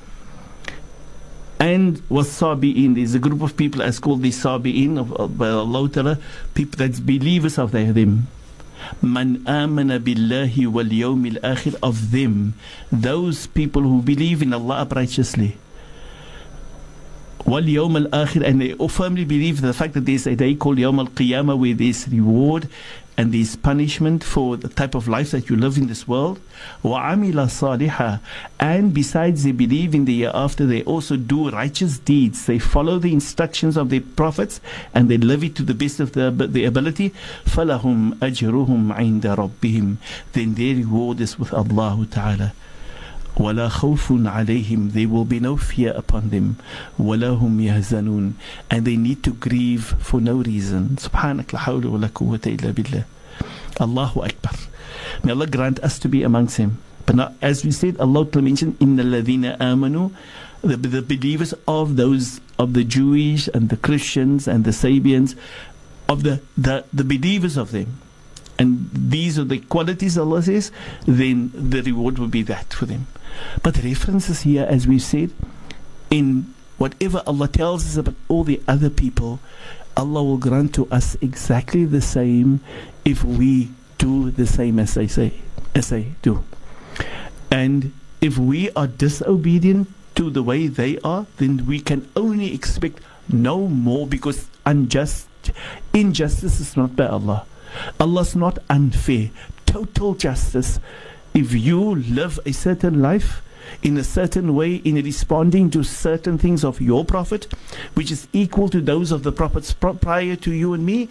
and 1.59 2.01
was 2.09 2.29
Sabi'in. 2.29 2.95
There's 2.95 3.15
a 3.15 3.19
group 3.19 3.41
of 3.41 3.57
people 3.57 3.81
as 3.81 3.99
called 3.99 4.21
the 4.21 4.31
Sabi'in 4.31 4.97
of, 4.97 5.11
of 5.13 5.37
by 5.37 5.49
Allah 5.49 5.89
Ta'ala, 5.89 6.17
people 6.53 6.77
that's 6.77 7.01
believers 7.01 7.57
of 7.57 7.71
them. 7.71 8.27
Man 9.02 9.42
amana 9.46 9.98
billahi 10.00 10.66
wal 10.66 10.84
yawmil 10.84 11.40
akhir 11.40 11.76
of 11.82 12.10
them, 12.10 12.54
those 12.90 13.46
people 13.46 13.82
who 13.82 14.02
believe 14.02 14.42
in 14.42 14.52
Allah 14.52 14.86
righteously. 14.90 15.56
Wal 17.44 17.62
yawm 17.62 18.08
akhir, 18.08 18.42
and 18.46 18.60
they 18.60 18.72
firmly 18.88 19.24
believe 19.24 19.60
the 19.60 19.74
fact 19.74 19.92
that 19.94 20.06
there's 20.06 20.26
a 20.26 20.34
day 20.34 20.54
called 20.54 20.78
Yawm 20.78 20.98
al 20.98 21.08
Qiyamah 21.08 21.58
where 21.58 21.74
there's 21.74 22.08
reward 22.08 22.68
and 23.19 23.33
there's 23.33 23.57
punishment 23.57 24.23
for 24.23 24.55
the 24.55 24.69
type 24.69 24.95
of 24.95 25.09
life 25.09 25.31
that 25.31 25.49
you 25.49 25.57
live 25.57 25.77
in 25.77 25.87
this 25.87 26.07
world. 26.07 26.39
وَعَمِلَ 26.85 27.33
صَالِحًا 27.33 28.21
And 28.61 28.93
besides 28.93 29.43
they 29.43 29.51
believe 29.51 29.93
in 29.93 30.05
the 30.05 30.13
year 30.13 30.31
after, 30.33 30.65
they 30.65 30.83
also 30.83 31.17
do 31.17 31.49
righteous 31.49 31.99
deeds. 31.99 32.45
They 32.45 32.59
follow 32.59 32.97
the 32.97 33.11
instructions 33.11 33.75
of 33.75 33.89
their 33.89 33.99
prophets 33.99 34.61
and 34.93 35.09
they 35.09 35.17
live 35.17 35.43
it 35.43 35.55
to 35.55 35.63
the 35.63 35.73
best 35.73 35.99
of 35.99 36.13
their, 36.13 36.31
their 36.31 36.69
ability. 36.69 37.09
فَلَهُمْ 37.43 38.19
أَجْرُهُمْ 38.19 38.95
عِنْدَ 38.95 39.21
رَبِّهِمْ 39.21 39.97
Then 40.31 40.55
their 40.55 40.75
reward 40.75 41.19
is 41.19 41.37
with 41.37 41.53
Allah 41.53 42.07
Ta'ala. 42.09 42.53
ولا 43.39 43.69
خوف 43.69 44.11
عليهم 44.11 44.91
there 44.91 45.07
will 45.07 45.25
be 45.25 45.39
no 45.39 45.55
fear 45.55 45.93
upon 45.95 46.29
them 46.29 46.55
ولا 46.99 47.29
هم 47.29 47.59
يهزنون 47.59 48.33
and 48.69 48.85
they 48.85 48.97
need 48.97 49.23
to 49.23 49.31
grieve 49.31 49.95
for 49.99 50.19
no 50.19 50.41
reason 50.43 50.97
سبحانك 50.99 51.53
لا 51.53 51.59
حول 51.59 51.85
ولا 51.85 52.09
قوة 52.15 52.39
إلا 52.45 52.71
بالله 52.71 53.03
الله 53.81 54.11
أكبر 54.15 54.55
may 55.23 55.31
Allah 55.31 55.47
grant 55.47 55.79
us 55.79 55.99
to 55.99 56.09
be 56.09 56.23
amongst 56.23 56.57
them 56.57 56.77
but 57.05 57.15
not, 57.15 57.33
as 57.41 57.63
we 57.63 57.71
said 57.71 57.97
Allah 57.99 58.27
mentioned 58.35 58.75
إن 58.81 58.99
الذين 58.99 59.57
آمنوا 59.57 60.09
the, 60.61 60.75
the 60.75 61.01
believers 61.01 61.53
of 61.67 61.95
those 61.95 62.41
of 62.57 62.73
the 62.73 62.83
Jewish 62.83 63.47
and 63.53 63.69
the 63.69 63.77
Christians 63.77 64.47
and 64.49 64.65
the 64.65 64.71
Sabians 64.71 65.35
of 66.09 66.23
the, 66.23 66.41
the, 66.57 66.83
the 66.91 67.05
believers 67.05 67.55
of 67.55 67.71
them 67.71 67.99
and 68.59 68.89
these 68.91 69.39
are 69.39 69.45
the 69.45 69.59
qualities 69.59 70.17
Allah 70.17 70.43
says, 70.43 70.69
then 71.05 71.49
the 71.55 71.81
reward 71.81 72.19
will 72.19 72.27
be 72.27 72.41
that 72.43 72.73
for 72.73 72.85
them. 72.85 73.07
But 73.62 73.82
references 73.82 74.42
here, 74.42 74.66
as 74.68 74.86
we 74.86 74.98
said, 74.98 75.30
in 76.10 76.54
whatever 76.78 77.22
Allah 77.26 77.48
tells 77.48 77.84
us 77.84 77.96
about 77.96 78.14
all 78.28 78.44
the 78.44 78.60
other 78.66 78.90
people, 78.90 79.40
Allah 79.96 80.22
will 80.22 80.38
grant 80.38 80.74
to 80.74 80.88
us 80.90 81.16
exactly 81.20 81.84
the 81.84 82.00
same 82.00 82.60
if 83.04 83.24
we 83.24 83.70
do 83.98 84.30
the 84.30 84.46
same 84.46 84.78
as 84.78 84.94
they 84.94 85.06
say, 85.06 85.34
as 85.74 85.90
they 85.90 86.14
do. 86.22 86.44
And 87.50 87.92
if 88.20 88.38
we 88.38 88.70
are 88.72 88.86
disobedient 88.86 89.88
to 90.16 90.30
the 90.30 90.42
way 90.42 90.66
they 90.66 90.98
are, 91.00 91.26
then 91.36 91.66
we 91.66 91.80
can 91.80 92.08
only 92.16 92.54
expect 92.54 93.00
no 93.28 93.66
more 93.68 94.06
because 94.06 94.48
unjust 94.66 95.28
injustice 95.92 96.60
is 96.60 96.76
not 96.76 96.96
by 96.96 97.06
Allah. 97.06 97.46
Allah's 98.00 98.34
not 98.34 98.58
unfair. 98.70 99.30
Total 99.66 100.14
justice. 100.14 100.80
If 101.34 101.52
you 101.52 101.96
live 101.96 102.38
a 102.46 102.52
certain 102.52 103.02
life 103.02 103.42
in 103.82 103.96
a 103.96 104.04
certain 104.04 104.54
way 104.54 104.76
in 104.76 104.94
responding 104.94 105.68
to 105.72 105.82
certain 105.82 106.38
things 106.38 106.64
of 106.64 106.80
your 106.80 107.04
prophet, 107.04 107.48
which 107.94 108.12
is 108.12 108.28
equal 108.32 108.68
to 108.68 108.80
those 108.80 109.10
of 109.10 109.24
the 109.24 109.32
prophets 109.32 109.72
prior 109.72 110.36
to 110.36 110.52
you 110.52 110.74
and 110.74 110.86
me, 110.86 111.08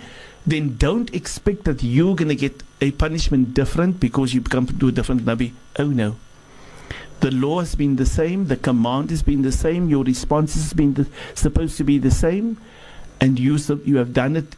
then 0.47 0.77
don't 0.77 1.13
expect 1.13 1.65
that 1.65 1.83
you're 1.83 2.15
going 2.15 2.29
to 2.29 2.35
get 2.35 2.63
a 2.79 2.91
punishment 2.91 3.53
different 3.53 3.99
because 3.99 4.33
you 4.33 4.41
come 4.41 4.65
to 4.65 4.87
a 4.87 4.91
different 4.93 5.25
Nabi. 5.25 5.51
Oh 5.77 5.87
no. 5.87 6.15
The 7.19 7.31
law 7.31 7.59
has 7.59 7.75
been 7.75 7.97
the 7.97 8.05
same, 8.05 8.47
the 8.47 8.55
command 8.55 9.09
has 9.09 9.23
been 9.23 9.41
the 9.41 9.51
same, 9.51 9.89
your 9.89 10.05
response 10.05 10.53
has 10.53 10.71
been 10.71 10.93
the, 10.93 11.07
supposed 11.35 11.75
to 11.77 11.83
be 11.83 11.97
the 11.97 12.11
same, 12.11 12.57
and 13.19 13.37
you, 13.37 13.57
you 13.83 13.97
have 13.97 14.13
done 14.13 14.37
it 14.37 14.55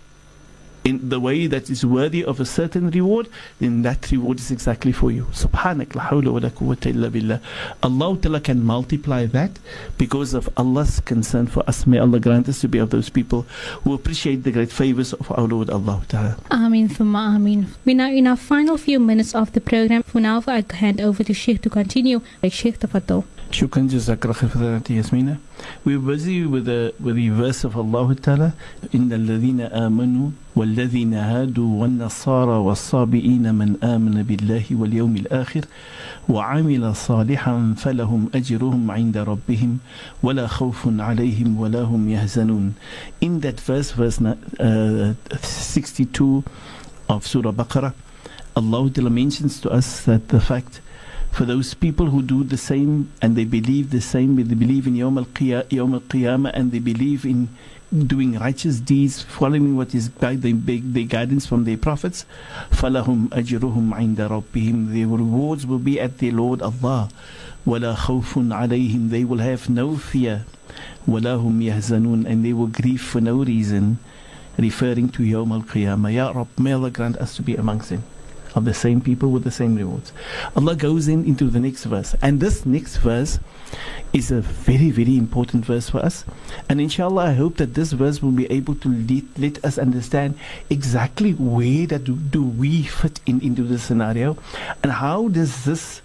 in 0.86 1.10
the 1.10 1.20
way 1.20 1.48
that 1.48 1.70
is 1.70 1.84
worthy 1.84 2.24
of 2.24 2.40
a 2.40 2.46
certain 2.46 2.92
reward, 2.92 3.28
then 3.60 3.82
that 3.82 4.12
reward 4.12 4.40
is 4.40 4.52
exactly 4.52 4.92
for 4.92 5.12
you. 5.12 5.24
Subhanak 5.34 5.96
la 5.96 6.04
hawla 6.04 6.32
wa 6.32 6.40
la 6.40 6.50
quwwata 6.50 6.92
illa 6.92 7.10
billah. 7.10 7.42
Allah 7.82 8.18
Ta'ala 8.22 8.40
can 8.40 8.64
multiply 8.64 9.26
that 9.26 9.58
because 9.98 10.36
of 10.36 10.48
Allah's 10.56 11.00
concern 11.00 11.48
for 11.48 11.68
us. 11.68 11.88
May 11.88 11.98
Allah 11.98 12.20
grant 12.20 12.48
us 12.48 12.62
to 12.62 12.68
be 12.68 12.78
of 12.78 12.92
those 12.92 13.10
people 13.10 13.48
who 13.84 13.96
appreciate 13.96 14.44
the 14.44 14.52
great 14.52 14.72
favors 14.72 15.12
of 15.14 15.32
our 15.32 15.48
Lord 15.48 15.72
Allah 15.72 16.04
Ta'ala. 16.08 16.38
Ameen 16.52 16.88
thumma 16.88 17.36
ameen. 17.36 17.68
We're 17.84 17.96
now 17.96 18.12
in 18.12 18.28
our 18.28 18.38
final 18.38 18.78
few 18.78 19.00
minutes 19.00 19.34
of 19.34 19.54
the 19.54 19.62
program. 19.62 20.04
For 20.04 20.22
now, 20.22 20.44
I 20.46 20.64
hand 20.72 21.02
over 21.02 21.24
to 21.24 21.34
Sheikh 21.34 21.64
to 21.64 21.70
continue. 21.70 22.22
Sheikh 22.48 22.80
Tafaddal. 22.80 23.26
شكرا 23.56 23.84
جزاك 23.84 24.26
الله 24.26 24.34
خير 24.34 24.50
فضيلة 24.50 24.82
ياسمينة. 24.90 25.38
We're 25.86 26.00
busy 26.00 26.46
with 26.46 26.66
the, 26.66 26.94
with 27.00 27.16
the 27.16 27.30
verse 27.30 27.64
of 27.64 27.78
Allah 27.78 28.14
Ta'ala. 28.16 28.52
إن 28.94 29.14
الذين 29.14 29.62
آمنوا 29.62 30.30
والذين 30.56 31.14
هادوا 31.14 31.82
والنصارى 31.82 32.58
والصابئين 32.58 33.56
من 33.56 33.78
آمن 33.84 34.24
بالله 34.24 34.64
واليوم 34.72 35.16
الآخر 35.16 35.66
وعمل 36.30 36.96
صالحا 36.96 37.74
فلهم 37.78 38.30
أجرهم 38.36 38.92
عند 38.92 39.18
ربهم 39.18 39.78
ولا 40.24 40.48
خوف 40.48 40.88
عليهم 41.00 41.60
ولا 41.60 41.82
هم 41.84 42.10
يحزنون. 42.10 42.74
In 43.22 43.40
that 43.40 43.60
verse, 43.62 43.92
verse 43.92 44.20
uh, 44.20 45.14
62 45.32 46.44
of 47.08 47.26
Surah 47.26 47.54
Baqarah, 47.54 47.94
Allah 48.58 48.90
Ta'ala 48.90 49.10
mentions 49.10 49.62
to 49.62 49.70
us 49.70 50.04
that 50.04 50.28
the 50.28 50.42
fact 50.42 50.82
for 51.35 51.45
those 51.45 51.75
people 51.75 52.07
who 52.07 52.23
do 52.23 52.45
the 52.45 52.59
same 52.59 53.11
and 53.23 53.37
they 53.37 53.45
believe 53.45 53.91
the 53.91 54.01
same, 54.01 54.37
they 54.37 54.55
believe 54.55 54.87
in 54.87 54.95
Yawm 54.95 55.19
al-Qiyamah 55.19 56.51
and 56.53 56.73
they 56.73 56.79
believe 56.81 57.25
in 57.25 57.49
doing 58.07 58.39
righteous 58.39 58.79
deeds, 58.79 59.23
following 59.23 59.77
what 59.77 59.95
is 59.95 60.09
guide, 60.09 60.43
the, 60.43 60.53
the 60.53 61.05
guidance 61.05 61.47
from 61.47 61.65
their 61.65 61.77
prophets, 61.77 62.25
فَلَهُمْ 62.71 63.29
أَجْرُهُمْ 63.29 63.91
عِنْدَ 63.95 64.17
رَبِّهِمْ 64.17 64.93
Their 64.93 65.09
rewards 65.09 65.67
will 65.67 65.79
be 65.79 66.01
at 66.01 66.19
their 66.19 66.33
Lord 66.33 66.63
Allah. 66.63 67.09
وَلَا 67.67 67.97
خَوْفٌ 67.97 68.35
عَلَيْهِمْ 68.49 69.11
They 69.11 69.25
will 69.25 69.39
have 69.39 69.69
no 69.69 69.97
fear. 69.97 70.45
وَلَا 71.09 71.43
هُمْ 71.43 71.63
يَحْزَنُونَ 71.63 72.27
And 72.27 72.45
they 72.45 72.53
will 72.53 72.69
grieve 72.69 73.03
for 73.03 73.21
no 73.21 73.43
reason, 73.43 73.99
referring 74.57 75.09
to 75.11 75.23
Yawm 75.23 75.53
al-Qiyamah. 75.53 76.13
Ya 76.13 76.31
Rabb, 76.31 76.49
may 76.59 76.73
Allah 76.73 76.91
grant 76.91 77.17
us 77.17 77.35
to 77.37 77.43
be 77.43 77.57
amongst 77.57 77.91
them 77.91 78.05
of 78.56 78.66
the 78.66 78.74
same 78.74 79.02
people 79.02 79.30
with 79.30 79.44
the 79.44 79.52
same 79.52 79.76
rewards. 79.76 80.12
Allah 80.56 80.76
goes 80.76 81.08
in 81.08 81.26
into 81.26 81.50
the 81.50 81.60
next 81.60 81.84
verse, 81.84 82.16
and 82.22 82.40
this 82.40 82.66
next 82.66 82.98
verse 82.98 83.40
is 84.14 84.32
a 84.32 84.42
very, 84.42 84.92
very 84.92 85.18
important 85.18 85.66
verse 85.66 85.90
for 85.90 86.00
us. 86.00 86.24
And 86.70 86.80
inshallah, 86.80 87.26
I 87.26 87.34
hope 87.34 87.58
that 87.58 87.74
this 87.74 87.92
verse 87.92 88.22
will 88.22 88.32
be 88.32 88.50
able 88.52 88.76
to 88.76 88.88
lead, 88.90 89.28
let 89.38 89.64
us 89.66 89.78
understand 89.78 90.38
exactly 90.70 91.34
where 91.34 91.86
that 91.88 92.06
do, 92.06 92.16
do 92.16 92.44
we 92.44 92.84
fit 92.84 93.20
in 93.26 93.42
into 93.42 93.64
the 93.64 93.78
scenario, 93.78 94.38
and 94.82 94.92
how 94.92 95.28
does 95.28 95.66
this 95.66 96.02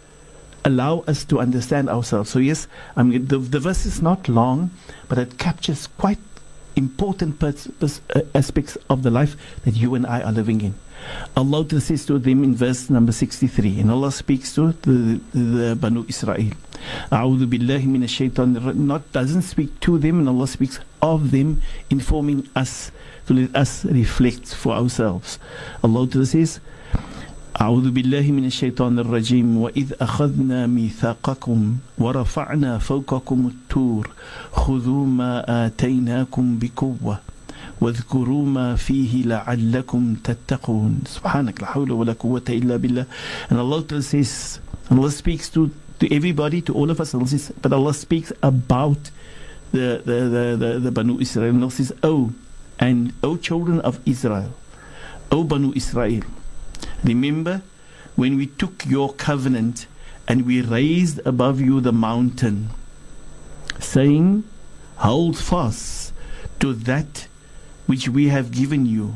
allow 0.64 1.00
us 1.06 1.24
to 1.24 1.40
understand 1.40 1.88
ourselves. 1.88 2.30
So 2.30 2.38
yes, 2.38 2.66
I 2.96 3.02
mean 3.02 3.26
the, 3.26 3.38
the 3.38 3.60
verse 3.60 3.86
is 3.86 4.02
not 4.02 4.28
long, 4.28 4.70
but 5.08 5.18
it 5.18 5.38
captures 5.38 5.86
quite 5.86 6.18
important 6.76 7.38
pers- 7.38 7.68
pers- 7.78 8.00
uh, 8.14 8.20
aspects 8.34 8.76
of 8.88 9.02
the 9.02 9.10
life 9.10 9.36
that 9.64 9.74
you 9.76 9.94
and 9.94 10.06
I 10.06 10.22
are 10.22 10.32
living 10.32 10.60
in. 10.60 10.74
Allah 11.35 11.79
says 11.79 12.05
to 12.05 12.17
them 12.17 12.43
in 12.43 12.55
verse 12.55 12.89
number 12.89 13.11
63, 13.11 13.79
and 13.81 13.91
Allah 13.91 14.11
speaks 14.11 14.55
to 14.55 14.71
the, 14.81 15.19
the 15.33 15.75
Banu 15.75 16.05
Israel. 16.07 16.51
A'udhu 17.11 17.45
billahi 17.45 17.85
min 17.85 18.05
shaitan 18.07 18.53
not 18.87 19.11
doesn't 19.11 19.43
speak 19.43 19.79
to 19.81 19.97
them, 19.97 20.19
and 20.19 20.29
Allah 20.29 20.47
speaks 20.47 20.79
of 21.01 21.31
them, 21.31 21.61
informing 21.89 22.47
us 22.55 22.91
to 23.27 23.33
let 23.33 23.55
us 23.55 23.85
reflect 23.85 24.53
for 24.55 24.73
ourselves. 24.73 25.39
Allah 25.83 26.25
says, 26.25 26.59
أعوذ 27.55 27.91
بالله 27.91 28.31
من 28.35 28.45
الشيطان 28.45 28.99
الرجيم 28.99 29.57
وإذ 29.57 29.93
أخذنا 30.01 30.67
ميثاقكم 30.67 31.75
ورفعنا 31.97 32.77
فوقكم 32.77 33.47
التور 33.47 34.09
خذوا 34.51 35.05
ما 35.05 35.65
آتيناكم 35.65 36.59
بقوة 36.59 37.19
واذكروا 37.81 38.45
ما 38.45 38.75
فيه 38.75 39.23
لعلكم 39.23 40.15
تتقون 40.23 40.99
سبحانك 41.07 41.61
لا 41.61 41.67
حول 41.67 41.91
ولا 41.91 42.13
قوة 42.13 42.43
إلا 42.49 42.77
بالله 42.77 43.05
and 43.49 43.59
Allah 43.59 44.01
says 44.01 44.59
Allah 44.91 45.11
speaks 45.11 45.49
to, 45.49 45.71
to 45.99 46.13
everybody 46.13 46.61
to 46.61 46.73
all 46.73 46.89
of 46.89 47.01
us 47.01 47.13
Allah 47.13 47.27
says, 47.27 47.51
but 47.61 47.73
Allah 47.73 47.93
speaks 47.93 48.31
about 48.43 49.11
the, 49.71 50.01
the, 50.05 50.19
the, 50.29 50.57
the, 50.57 50.79
the 50.79 50.91
Banu 50.91 51.19
Israel 51.19 51.49
and 51.49 51.63
Allah 51.63 51.71
says 51.71 51.93
oh 52.03 52.31
and 52.79 53.13
O 53.23 53.37
children 53.37 53.79
of 53.81 53.99
Israel 54.05 54.53
O 55.31 55.43
Banu 55.43 55.73
Israel 55.75 56.23
remember 57.03 57.61
when 58.15 58.37
we 58.37 58.47
took 58.47 58.85
your 58.85 59.13
covenant 59.13 59.87
and 60.27 60.45
we 60.45 60.61
raised 60.61 61.19
above 61.25 61.59
you 61.59 61.81
the 61.81 61.91
mountain 61.91 62.69
saying 63.79 64.43
hold 64.97 65.37
fast 65.37 66.13
to 66.59 66.73
that 66.73 67.27
which 67.90 68.08
we 68.08 68.28
have 68.28 68.52
given 68.52 68.86
you, 68.86 69.12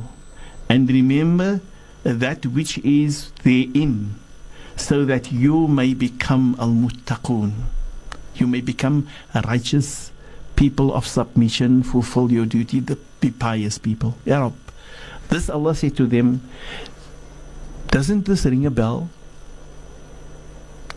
and 0.69 0.91
remember 0.91 1.61
that 2.03 2.45
which 2.45 2.77
is 2.79 3.31
therein, 3.45 4.19
so 4.75 5.05
that 5.05 5.31
you 5.31 5.69
may 5.69 5.95
become 5.95 6.57
al 6.59 6.71
muttaqun. 6.71 7.53
You 8.35 8.49
may 8.49 8.61
become 8.61 9.07
a 9.33 9.43
righteous 9.43 10.11
people 10.57 10.93
of 10.93 11.07
submission, 11.07 11.85
fulfill 11.85 12.33
your 12.33 12.47
duty, 12.47 12.81
the, 12.81 12.99
be 13.21 13.31
pious 13.31 13.79
people. 13.79 14.19
Ya 14.25 14.43
Rab. 14.43 14.55
This 15.29 15.49
Allah 15.49 15.77
said 15.77 15.97
to 15.99 16.09
them, 16.09 16.43
doesn't 17.93 18.27
this 18.27 18.45
ring 18.45 18.67
a 18.67 18.73
bell? 18.73 19.09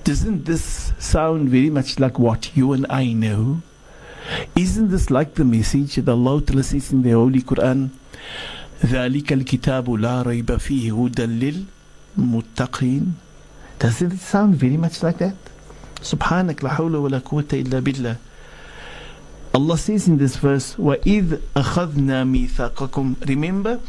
Doesn't 0.04 0.46
this 0.46 0.94
sound 0.98 1.50
very 1.50 1.70
much 1.70 2.00
like 2.00 2.18
what 2.18 2.58
you 2.58 2.74
and 2.74 2.88
I 2.90 3.14
know? 3.14 3.62
Isn't 4.57 4.91
this 4.91 5.11
like 5.11 5.35
the 5.35 5.45
message 5.45 5.97
that 5.97 6.09
Allah 6.09 6.41
tells 6.43 6.75
us 6.75 6.93
in 6.93 7.03
the 7.03 7.13
Holy 7.13 7.43
Quran? 7.43 7.91
ذلك 8.85 9.33
الكتاب 9.33 9.91
لا 9.91 10.23
ريب 10.23 10.57
فيه 10.57 10.93
هدى 11.05 11.27
للمتقين 12.19 13.13
Doesn't 13.79 14.13
it 14.13 14.21
sound 14.21 14.55
very 14.57 14.77
much 14.77 15.03
like 15.03 15.19
that? 15.19 15.37
سبحانك 16.03 16.65
لا 16.65 16.71
حول 16.71 16.97
ولا 16.97 17.19
قوة 17.19 17.49
إلا 17.53 17.81
بالله 17.81 18.17
Allah 19.55 19.77
says 19.77 20.09
in 20.09 20.17
this 20.17 20.37
verse, 20.37 20.77
وَإِذْ 20.77 21.39
أَخَذْنَا 21.55 22.25
مِيثَاقَكُمْ 22.25 23.29
Remember, 23.29 23.81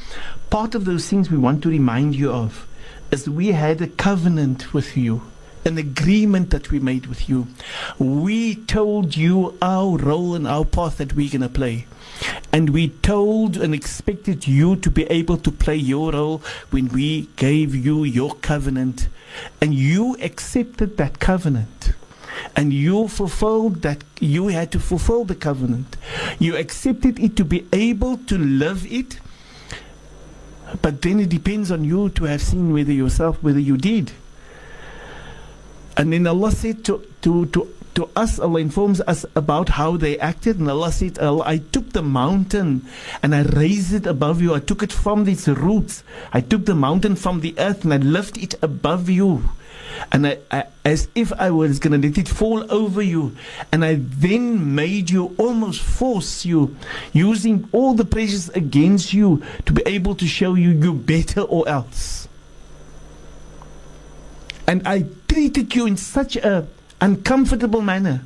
part 0.50 0.76
of 0.76 0.84
those 0.84 1.08
things 1.08 1.32
we 1.32 1.38
want 1.38 1.64
to 1.64 1.70
remind 1.70 2.16
you 2.16 2.32
of 2.32 2.68
is 3.12 3.30
we 3.30 3.54
had 3.54 3.82
a 3.82 3.88
covenant 3.88 4.74
with 4.74 4.98
you, 4.98 5.22
an 5.69 5.79
agreement 5.79 6.51
that 6.51 6.73
we 6.73 6.81
made 6.81 7.07
with 7.07 7.29
you. 7.29 7.47
We 7.99 8.57
told 8.57 9.17
you 9.17 9.57
our 9.63 9.97
role 9.97 10.35
and 10.35 10.49
our 10.49 10.65
path 10.65 10.99
that 10.99 11.13
we're 11.15 11.31
going 11.31 11.43
to 11.43 11.49
play. 11.49 11.87
And 12.53 12.71
we 12.71 12.89
told 12.89 13.57
and 13.57 13.75
expected 13.75 14.49
you 14.49 14.75
to 14.77 14.91
be 14.91 15.05
able 15.05 15.37
to 15.37 15.53
play 15.53 15.77
your 15.77 16.13
role 16.13 16.43
when 16.71 16.89
we 16.89 17.29
gave 17.37 17.75
you 17.75 18.03
your 18.03 18.35
covenant. 18.37 19.09
And 19.61 19.73
you 19.75 20.17
accepted 20.21 20.97
that 20.97 21.21
covenant 21.21 21.93
and 22.57 22.73
you 22.73 23.09
fulfilled 23.09 23.83
that 23.83 24.03
you 24.21 24.49
had 24.49 24.73
to 24.73 24.79
fulfill 24.79 25.25
the 25.25 25.35
covenant 25.35 25.97
you 26.39 26.57
accepted 26.57 27.19
it 27.19 27.37
to 27.37 27.45
be 27.45 27.67
able 27.73 28.17
to 28.17 28.39
live 28.39 28.87
it 28.93 29.19
but 30.83 31.03
then 31.03 31.21
it 31.21 31.29
depends 31.29 31.71
on 31.71 31.85
you 31.85 32.09
to 32.11 32.25
have 32.25 32.41
seen 32.41 32.73
whether 32.73 32.93
yourself 32.93 33.43
whether 33.43 33.59
you 33.61 33.77
did 33.77 34.13
and 35.99 36.13
then 36.13 36.27
Allah 36.27 36.53
said 36.53 36.85
to 36.85 37.05
to 37.23 37.47
to 37.47 37.75
to 37.95 38.09
us, 38.15 38.39
Allah 38.39 38.61
informs 38.61 39.01
us 39.01 39.27
about 39.35 39.71
how 39.71 39.97
they 39.97 40.19
acted. 40.21 40.61
And 40.61 40.71
Allah 40.71 40.93
said, 40.93 41.19
I 41.19 41.59
took 41.59 41.91
the 41.91 42.03
mountain 42.03 42.87
and 43.25 43.35
I 43.35 43.43
raised 43.43 43.93
it 43.93 44.07
above 44.07 44.41
you. 44.41 44.55
I 44.55 44.61
took 44.61 44.85
it 44.85 44.93
from 44.93 45.27
its 45.27 45.49
roots. 45.49 46.05
I 46.33 46.41
took 46.41 46.65
the 46.65 46.77
mountain 46.77 47.17
from 47.17 47.41
the 47.41 47.59
earth 47.59 47.83
and 47.83 47.93
I 47.93 47.97
lifted 47.97 48.43
it 48.45 48.55
above 48.63 49.11
you 49.11 49.51
and 50.13 50.27
I, 50.27 50.39
I, 50.51 50.65
as 50.85 51.09
if 51.15 51.33
I 51.33 51.51
was 51.51 51.79
going 51.79 52.01
to 52.01 52.09
let 52.09 52.19
it 52.19 52.29
fall 52.29 52.71
over 52.73 53.03
you. 53.03 53.37
And 53.73 53.85
I 53.85 53.97
then 53.99 54.75
made 54.75 55.11
you 55.11 55.35
almost 55.39 55.81
force 55.81 56.45
you, 56.45 56.77
using 57.13 57.69
all 57.73 57.95
the 57.95 58.05
pressures 58.05 58.49
against 58.51 59.13
you 59.13 59.43
to 59.67 59.73
be 59.73 59.83
able 59.87 60.15
to 60.17 60.27
show 60.27 60.55
you 60.55 60.71
you 60.71 60.93
better 60.93 61.41
or 61.41 61.69
else. 61.69 62.29
And 64.69 64.87
I 64.87 65.07
treated 65.29 65.75
you 65.75 65.87
in 65.87 65.97
such 65.97 66.37
a 66.37 66.69
uncomfortable 67.01 67.81
manner 67.81 68.21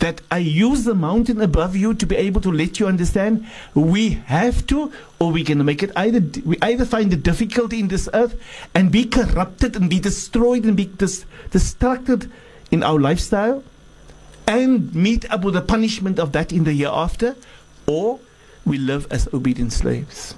that 0.00 0.20
I 0.30 0.38
use 0.38 0.84
the 0.84 0.94
mountain 0.94 1.40
above 1.40 1.76
you 1.76 1.94
to 1.94 2.04
be 2.04 2.16
able 2.16 2.42
to 2.42 2.52
let 2.52 2.78
you 2.78 2.86
understand 2.86 3.46
we 3.74 4.10
have 4.26 4.66
to, 4.66 4.92
or 5.18 5.32
we're 5.32 5.44
going 5.44 5.58
to 5.58 5.64
make 5.64 5.82
it 5.82 5.90
either, 5.96 6.20
we 6.44 6.58
either 6.60 6.84
find 6.84 7.10
the 7.10 7.16
difficulty 7.16 7.80
in 7.80 7.88
this 7.88 8.06
earth 8.12 8.38
and 8.74 8.92
be 8.92 9.04
corrupted 9.04 9.74
and 9.76 9.88
be 9.88 9.98
destroyed 9.98 10.64
and 10.64 10.76
be 10.76 10.86
dis- 10.86 11.24
destructed 11.50 12.30
in 12.70 12.82
our 12.82 12.98
lifestyle 12.98 13.64
and 14.46 14.94
meet 14.94 15.30
up 15.30 15.42
with 15.42 15.54
the 15.54 15.62
punishment 15.62 16.18
of 16.18 16.32
that 16.32 16.52
in 16.52 16.64
the 16.64 16.74
year 16.74 16.90
after, 16.92 17.34
or 17.86 18.20
we 18.66 18.76
live 18.76 19.06
as 19.10 19.26
obedient 19.32 19.72
slaves. 19.72 20.34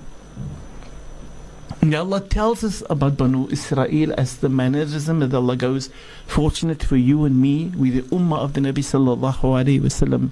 Allah 1.93 2.21
tells 2.21 2.63
us 2.63 2.85
about 2.89 3.17
Banu 3.17 3.49
Israel 3.51 4.15
as 4.17 4.37
the 4.37 4.49
mannerism 4.49 5.19
that 5.19 5.35
Allah 5.35 5.57
goes, 5.57 5.91
fortunate 6.25 6.85
for 6.85 6.97
you 6.97 7.25
and 7.25 7.43
me, 7.43 7.73
with 7.77 7.95
the 7.95 8.03
ummah 8.17 8.39
of 8.39 8.53
the 8.53 8.61
Nabi 8.61 8.79
sallallahu 8.79 9.41
alayhi 9.43 9.81
wasallam. 9.81 10.31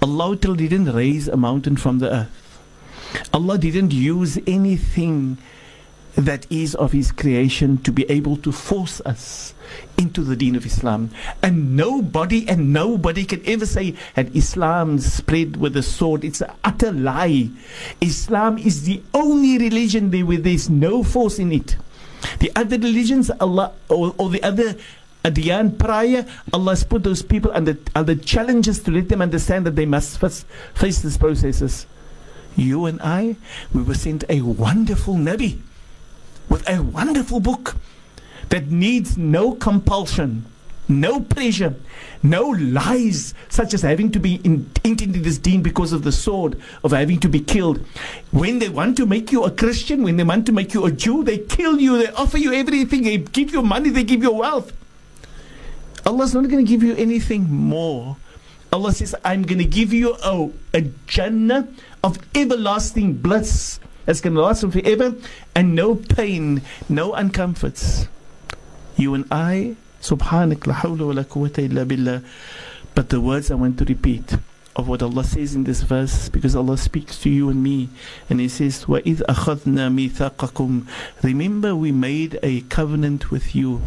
Allah 0.00 0.36
didn't 0.36 0.90
raise 0.90 1.28
a 1.28 1.36
mountain 1.36 1.76
from 1.76 1.98
the 1.98 2.10
earth. 2.10 2.58
Allah 3.34 3.58
didn't 3.58 3.92
use 3.92 4.38
anything 4.46 5.36
that 6.14 6.46
is 6.50 6.74
of 6.74 6.92
His 6.92 7.12
creation 7.12 7.76
to 7.82 7.92
be 7.92 8.04
able 8.10 8.36
to 8.38 8.50
force 8.50 9.00
us 9.02 9.52
into 9.98 10.22
the 10.22 10.36
deen 10.36 10.56
of 10.56 10.66
Islam. 10.66 11.10
And 11.42 11.76
nobody 11.76 12.48
and 12.48 12.72
nobody 12.72 13.24
can 13.24 13.42
ever 13.46 13.66
say 13.66 13.94
that 14.14 14.34
Islam 14.34 14.98
spread 14.98 15.56
with 15.56 15.76
a 15.76 15.82
sword. 15.82 16.24
It's 16.24 16.40
an 16.40 16.52
utter 16.64 16.92
lie. 16.92 17.50
Islam 18.00 18.58
is 18.58 18.84
the 18.84 19.02
only 19.14 19.58
religion 19.58 20.10
there 20.10 20.26
where 20.26 20.38
there's 20.38 20.70
no 20.70 21.02
force 21.02 21.38
in 21.38 21.52
it. 21.52 21.76
The 22.38 22.52
other 22.54 22.78
religions, 22.78 23.30
Allah, 23.40 23.72
or, 23.88 24.14
or 24.18 24.28
the 24.28 24.42
other 24.42 24.76
Adyan 25.24 25.78
prior, 25.78 26.24
Allah 26.52 26.72
has 26.72 26.84
put 26.84 27.02
those 27.02 27.22
people 27.22 27.50
under, 27.52 27.76
under 27.94 28.14
challenges 28.14 28.82
to 28.84 28.90
let 28.90 29.08
them 29.08 29.20
understand 29.20 29.66
that 29.66 29.76
they 29.76 29.86
must 29.86 30.18
first 30.18 30.46
face 30.74 31.02
these 31.02 31.18
processes. 31.18 31.86
You 32.56 32.86
and 32.86 33.00
I, 33.02 33.36
we 33.72 33.82
were 33.82 33.94
sent 33.94 34.24
a 34.28 34.40
wonderful 34.40 35.14
Nabi 35.14 35.60
with 36.48 36.68
a 36.68 36.82
wonderful 36.82 37.40
book 37.40 37.76
that 38.50 38.70
needs 38.70 39.16
no 39.16 39.54
compulsion, 39.54 40.44
no 40.88 41.20
pressure, 41.20 41.74
no 42.22 42.48
lies, 42.48 43.32
such 43.48 43.72
as 43.74 43.82
having 43.82 44.10
to 44.12 44.20
be 44.20 44.40
entered 44.44 45.02
into 45.02 45.20
this 45.20 45.38
deen 45.38 45.62
because 45.62 45.92
of 45.92 46.02
the 46.02 46.12
sword 46.12 46.60
of 46.84 46.90
having 46.90 47.18
to 47.20 47.28
be 47.28 47.40
killed. 47.40 47.84
When 48.32 48.58
they 48.58 48.68
want 48.68 48.96
to 48.98 49.06
make 49.06 49.32
you 49.32 49.44
a 49.44 49.50
Christian, 49.50 50.02
when 50.02 50.16
they 50.16 50.24
want 50.24 50.46
to 50.46 50.52
make 50.52 50.74
you 50.74 50.84
a 50.84 50.92
Jew, 50.92 51.24
they 51.24 51.38
kill 51.38 51.80
you, 51.80 51.98
they 51.98 52.12
offer 52.12 52.38
you 52.38 52.52
everything, 52.52 53.04
they 53.04 53.18
give 53.18 53.52
you 53.52 53.62
money, 53.62 53.90
they 53.90 54.04
give 54.04 54.22
you 54.22 54.32
wealth. 54.32 54.72
Allah's 56.04 56.34
not 56.34 56.48
going 56.48 56.64
to 56.64 56.68
give 56.68 56.82
you 56.82 56.94
anything 56.96 57.50
more. 57.50 58.16
Allah 58.72 58.92
says, 58.92 59.14
I'm 59.24 59.42
going 59.42 59.58
to 59.58 59.64
give 59.64 59.92
you 59.92 60.16
a, 60.22 60.50
a 60.74 60.82
Jannah 61.06 61.68
of 62.02 62.18
everlasting 62.34 63.14
bliss 63.14 63.80
that's 64.06 64.20
going 64.20 64.34
to 64.34 64.42
last 64.42 64.64
forever 64.70 65.14
and 65.54 65.74
no 65.74 65.94
pain, 65.94 66.62
no 66.88 67.12
uncomforts 67.12 68.08
You 68.99 69.13
and 69.13 69.25
I, 69.31 69.75
subhanak 70.01 70.67
la 70.67 70.75
hawla 70.75 71.07
wa 71.07 71.13
la 71.13 71.23
quwwata 71.23 71.59
illa 71.59 71.85
billah. 71.85 72.23
But 72.93 73.09
the 73.09 73.19
words 73.19 73.51
I 73.51 73.55
want 73.55 73.77
to 73.79 73.85
repeat 73.85 74.37
of 74.75 74.87
what 74.87 75.01
Allah 75.01 75.23
says 75.23 75.55
in 75.55 75.63
this 75.63 75.81
verse, 75.81 76.29
because 76.29 76.55
Allah 76.55 76.77
speaks 76.77 77.19
to 77.21 77.29
you 77.29 77.49
and 77.49 77.63
me, 77.63 77.89
and 78.29 78.39
He 78.39 78.49
says, 78.49 78.85
وَإِذْ 78.85 79.23
أَخَذْنَا 79.23 80.11
مِيثَاقَكُمْ 80.11 80.87
Remember 81.23 81.75
we 81.75 81.91
made 81.91 82.39
a 82.43 82.61
covenant 82.61 83.31
with 83.31 83.55
you. 83.55 83.81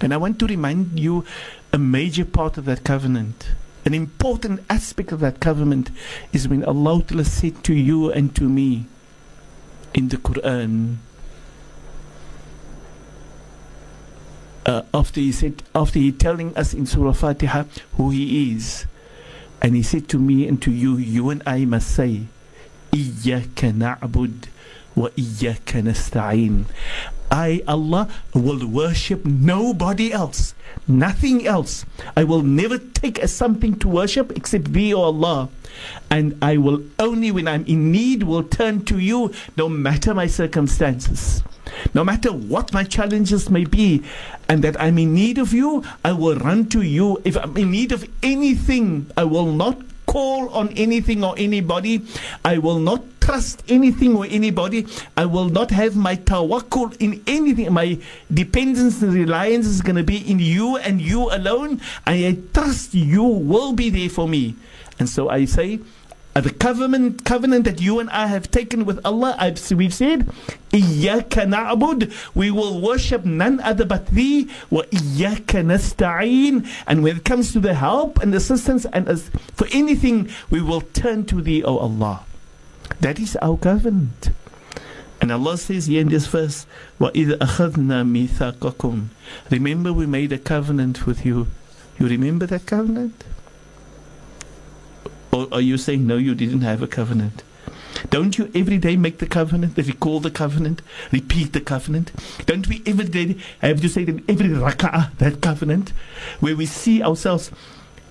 And 0.00 0.12
I 0.12 0.16
want 0.16 0.38
to 0.40 0.46
remind 0.46 0.98
you 0.98 1.24
a 1.72 1.78
major 1.78 2.24
part 2.24 2.56
of 2.56 2.64
that 2.64 2.84
covenant. 2.84 3.48
An 3.84 3.94
important 3.94 4.60
aspect 4.68 5.12
of 5.12 5.20
that 5.20 5.40
covenant 5.40 5.90
is 6.32 6.48
when 6.48 6.64
Allah 6.64 7.02
said 7.24 7.62
to 7.64 7.74
you 7.74 8.10
and 8.10 8.34
to 8.36 8.48
me 8.48 8.86
in 9.94 10.08
the 10.08 10.16
Quran, 10.16 10.96
uh, 14.65 14.83
after 14.93 15.19
he 15.19 15.31
said 15.31 15.63
after 15.73 15.99
he 15.99 16.11
telling 16.11 16.55
us 16.55 16.73
in 16.73 16.85
Surah 16.85 17.13
Fatiha 17.13 17.63
who 17.97 18.09
he 18.11 18.53
is, 18.53 18.85
and 19.61 19.75
he 19.75 19.83
said 19.83 20.07
to 20.09 20.19
me 20.19 20.47
and 20.47 20.61
to 20.61 20.71
you, 20.71 20.97
you 20.97 21.29
and 21.29 21.41
I 21.45 21.65
must 21.65 21.93
say, 21.95 22.27
إياك 22.93 23.65
نعبد 23.65 24.45
وإياك 24.97 25.75
نستعين 25.75 26.65
I, 27.31 27.63
Allah, 27.67 28.09
will 28.33 28.67
worship 28.67 29.25
nobody 29.25 30.11
else, 30.11 30.53
nothing 30.87 31.47
else. 31.47 31.85
I 32.15 32.25
will 32.25 32.41
never 32.41 32.77
take 32.77 33.25
something 33.27 33.79
to 33.79 33.87
worship 33.87 34.33
except 34.35 34.73
Thee, 34.73 34.93
O 34.93 35.01
Allah. 35.01 35.49
And 36.09 36.37
I 36.41 36.57
will 36.57 36.83
only, 36.99 37.31
when 37.31 37.47
I'm 37.47 37.65
in 37.65 37.91
need, 37.91 38.23
will 38.23 38.43
turn 38.43 38.83
to 38.85 38.99
You, 38.99 39.33
no 39.55 39.69
matter 39.69 40.13
my 40.13 40.27
circumstances. 40.27 41.41
No 41.93 42.03
matter 42.03 42.33
what 42.33 42.73
my 42.73 42.83
challenges 42.83 43.49
may 43.49 43.63
be, 43.63 44.03
and 44.49 44.61
that 44.63 44.79
I'm 44.79 44.97
in 44.97 45.13
need 45.13 45.37
of 45.37 45.53
you, 45.53 45.83
I 46.03 46.11
will 46.11 46.35
run 46.35 46.67
to 46.69 46.81
you. 46.81 47.21
If 47.23 47.37
I'm 47.37 47.55
in 47.55 47.71
need 47.71 47.93
of 47.93 48.07
anything, 48.21 49.09
I 49.15 49.23
will 49.23 49.53
not 49.53 49.77
call 50.11 50.49
on 50.49 50.67
anything 50.75 51.23
or 51.23 51.33
anybody. 51.37 52.03
I 52.43 52.57
will 52.57 52.79
not 52.79 52.99
trust 53.21 53.63
anything 53.69 54.17
or 54.17 54.25
anybody. 54.25 54.85
I 55.15 55.23
will 55.23 55.47
not 55.47 55.71
have 55.71 55.95
my 55.95 56.17
tawakkul 56.17 56.99
in 56.99 57.23
anything. 57.27 57.71
My 57.71 57.97
dependence 58.27 59.01
and 59.01 59.13
reliance 59.13 59.67
is 59.67 59.79
going 59.79 59.95
to 59.95 60.03
be 60.03 60.17
in 60.17 60.39
you 60.39 60.75
and 60.75 60.99
you 60.99 61.31
alone. 61.31 61.79
I 62.05 62.37
trust 62.53 62.93
you 62.93 63.23
will 63.23 63.71
be 63.71 63.89
there 63.89 64.09
for 64.09 64.27
me. 64.27 64.55
And 64.99 65.07
so 65.07 65.29
I 65.29 65.45
say, 65.45 65.79
the 66.39 66.49
covenant 66.49 67.25
covenant 67.25 67.65
that 67.65 67.81
you 67.81 67.99
and 67.99 68.09
I 68.09 68.27
have 68.27 68.49
taken 68.49 68.85
with 68.85 68.99
Allah. 69.03 69.35
I've, 69.37 69.59
we've 69.71 69.93
said, 69.93 70.27
"Iyyaka 70.71 71.43
na'bud." 71.45 72.13
We 72.33 72.51
will 72.51 72.79
worship 72.79 73.25
none 73.25 73.59
other 73.59 73.83
but 73.83 74.07
Thee. 74.07 74.49
Wa 74.69 74.83
iyyaka 74.83 75.65
nasta'in. 75.65 76.65
And 76.87 77.03
when 77.03 77.17
it 77.17 77.25
comes 77.25 77.51
to 77.51 77.59
the 77.59 77.73
help 77.73 78.19
and 78.21 78.33
assistance 78.33 78.85
and 78.93 79.09
as 79.09 79.29
for 79.53 79.67
anything, 79.73 80.29
we 80.49 80.61
will 80.61 80.81
turn 80.81 81.25
to 81.25 81.41
Thee, 81.41 81.63
O 81.63 81.77
Allah. 81.77 82.23
That 83.01 83.19
is 83.19 83.35
our 83.41 83.57
covenant. 83.57 84.29
And 85.19 85.31
Allah 85.31 85.57
says 85.57 85.85
here 85.85 86.01
in 86.01 86.09
this 86.09 86.25
verse, 86.27 86.65
وَإِذْ 86.99 87.37
أَخَذْنَا 87.37 88.01
مِيثَاقَكُمْ 88.09 89.07
Remember 89.51 89.93
we 89.93 90.07
made 90.07 90.31
a 90.31 90.39
covenant 90.39 91.05
with 91.05 91.25
you. 91.25 91.47
You 91.99 92.07
remember 92.07 92.47
that 92.47 92.65
covenant? 92.65 93.23
Or 95.32 95.48
are 95.52 95.60
you 95.60 95.78
saying, 95.78 96.06
no, 96.06 96.16
you 96.16 96.34
didn't 96.34 96.62
have 96.62 96.82
a 96.82 96.86
covenant? 96.86 97.42
Don't 98.10 98.36
you 98.38 98.50
every 98.54 98.78
day 98.78 98.96
make 98.96 99.18
the 99.18 99.26
covenant, 99.26 99.76
recall 99.76 100.20
the 100.20 100.30
covenant, 100.30 100.82
repeat 101.10 101.52
the 101.52 101.60
covenant? 101.60 102.12
Don't 102.44 102.68
we 102.68 102.82
every 102.86 103.06
day 103.06 103.36
have 103.60 103.80
to 103.80 103.88
say 103.88 104.04
that 104.04 104.22
every 104.28 104.48
raka'ah, 104.48 105.16
that 105.18 105.40
covenant, 105.40 105.92
where 106.40 106.54
we 106.54 106.66
see 106.66 107.02
ourselves 107.02 107.50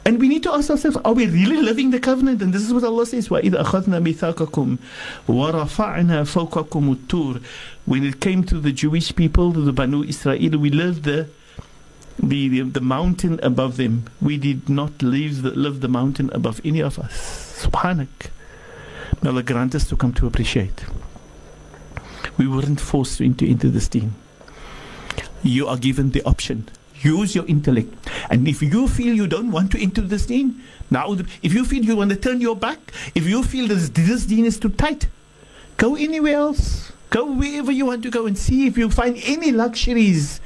and 0.07 0.19
we 0.19 0.27
need 0.27 0.43
to 0.43 0.53
ask 0.53 0.69
ourselves, 0.69 0.97
are 1.03 1.13
we 1.13 1.25
really 1.25 1.57
living 1.57 1.89
the 1.89 1.99
covenant? 1.99 2.39
And 2.43 2.53
this 2.53 2.61
is 2.61 2.71
what 2.71 2.83
Allah 2.83 3.07
says, 3.07 3.29
وَإِذْ 3.29 3.59
أَخَذْنَا 3.59 4.13
مِثَاقَكُمْ 4.13 4.77
وَرَفَعْنَا 5.27 6.47
فَوْقَكُمُ 6.47 6.95
الطُّورِ 6.95 7.43
When 7.85 8.03
it 8.03 8.21
came 8.21 8.43
to 8.43 8.59
the 8.59 8.71
Jewish 8.71 9.15
people, 9.15 9.51
to 9.53 9.61
the 9.61 9.73
Banu 9.73 10.03
Israel, 10.03 10.59
we 10.59 10.69
lived 10.69 11.05
the, 11.05 11.27
the, 12.22 12.48
the, 12.48 12.62
the 12.62 12.80
mountain 12.80 13.40
above 13.42 13.76
them. 13.76 14.04
We 14.20 14.36
did 14.36 14.68
not 14.68 15.02
leave 15.02 15.42
the, 15.42 15.50
live 15.50 15.80
the 15.80 15.88
mountain 15.88 16.30
above 16.32 16.60
any 16.64 16.80
of 16.80 16.98
us. 16.98 17.64
Subhanak. 17.64 18.30
May 19.22 19.30
Allah 19.30 19.42
grant 19.42 19.74
us 19.74 19.88
to 19.88 19.96
come 19.96 20.12
to 20.14 20.26
appreciate. 20.26 20.84
We 22.38 22.46
weren't 22.46 22.80
forced 22.80 23.18
to 23.18 23.24
enter 23.24 23.44
into 23.44 23.68
this 23.68 23.88
deen. 23.88 24.14
You 25.42 25.66
are 25.68 25.76
given 25.76 26.10
the 26.10 26.22
option 26.22 26.68
use 27.02 27.34
your 27.34 27.46
intellect. 27.46 27.92
And 28.28 28.46
if 28.46 28.62
you 28.62 28.88
feel 28.88 29.14
you 29.14 29.26
don't 29.26 29.50
want 29.50 29.72
to 29.72 29.82
enter 29.82 30.00
this 30.00 30.26
deen, 30.26 30.62
now 30.90 31.16
if 31.42 31.54
you 31.54 31.64
feel 31.64 31.84
you 31.84 31.96
want 31.96 32.10
to 32.10 32.16
turn 32.16 32.40
your 32.40 32.56
back, 32.56 32.78
if 33.14 33.26
you 33.26 33.42
feel 33.42 33.68
this, 33.68 33.88
this 33.90 34.26
deen 34.26 34.44
is 34.44 34.58
too 34.58 34.70
tight, 34.70 35.08
go 35.76 35.96
anywhere 35.96 36.34
else. 36.34 36.92
Go 37.10 37.24
wherever 37.32 37.72
you 37.72 37.86
want 37.86 38.04
to 38.04 38.10
go 38.10 38.26
and 38.26 38.38
see 38.38 38.66
if 38.66 38.78
you 38.78 38.88
find 38.88 39.16
any 39.24 39.50
luxuries 39.50 40.40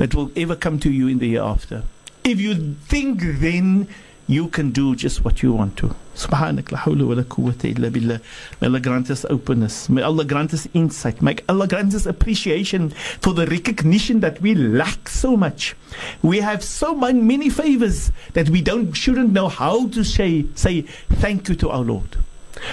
that 0.00 0.14
will 0.14 0.30
ever 0.34 0.56
come 0.56 0.78
to 0.80 0.90
you 0.90 1.08
in 1.08 1.18
the 1.18 1.28
year 1.28 1.42
after. 1.42 1.82
If 2.24 2.40
you 2.40 2.74
think 2.88 3.20
then 3.20 3.86
you 4.26 4.48
can 4.48 4.70
do 4.70 4.96
just 4.96 5.24
what 5.26 5.42
you 5.42 5.52
want 5.52 5.76
to. 5.76 5.94
Subhanak 6.14 6.72
la 6.72 6.78
hawla 6.78 7.06
wa 7.06 7.14
la 7.16 7.22
quwwata 7.22 7.68
illa 7.76 7.90
billah. 7.90 8.18
May 8.60 8.68
Allah 8.68 8.80
grant 8.80 9.10
us 9.10 9.26
openness. 9.28 9.90
May 9.90 10.00
Allah 10.00 10.24
grant 10.24 10.54
us 10.54 10.66
insight. 10.72 11.20
May 11.20 11.36
Allah 11.50 11.68
grant 11.68 11.94
us 11.94 12.06
appreciation 12.06 12.90
for 13.20 13.34
the 13.34 13.44
recognition 13.46 14.20
that 14.20 14.40
we 14.40 14.54
lack 14.54 15.06
so 15.06 15.36
much. 15.36 15.76
We 16.22 16.38
have 16.38 16.64
so 16.64 16.94
many 16.94 17.50
favors 17.50 18.10
that 18.32 18.48
we 18.48 18.62
don't 18.62 18.94
shouldn't 18.94 19.32
know 19.32 19.48
how 19.48 19.88
to 19.88 20.02
say 20.02 20.46
say 20.54 20.82
thank 21.20 21.50
you 21.50 21.54
to 21.56 21.68
our 21.68 21.82
Lord. 21.82 22.16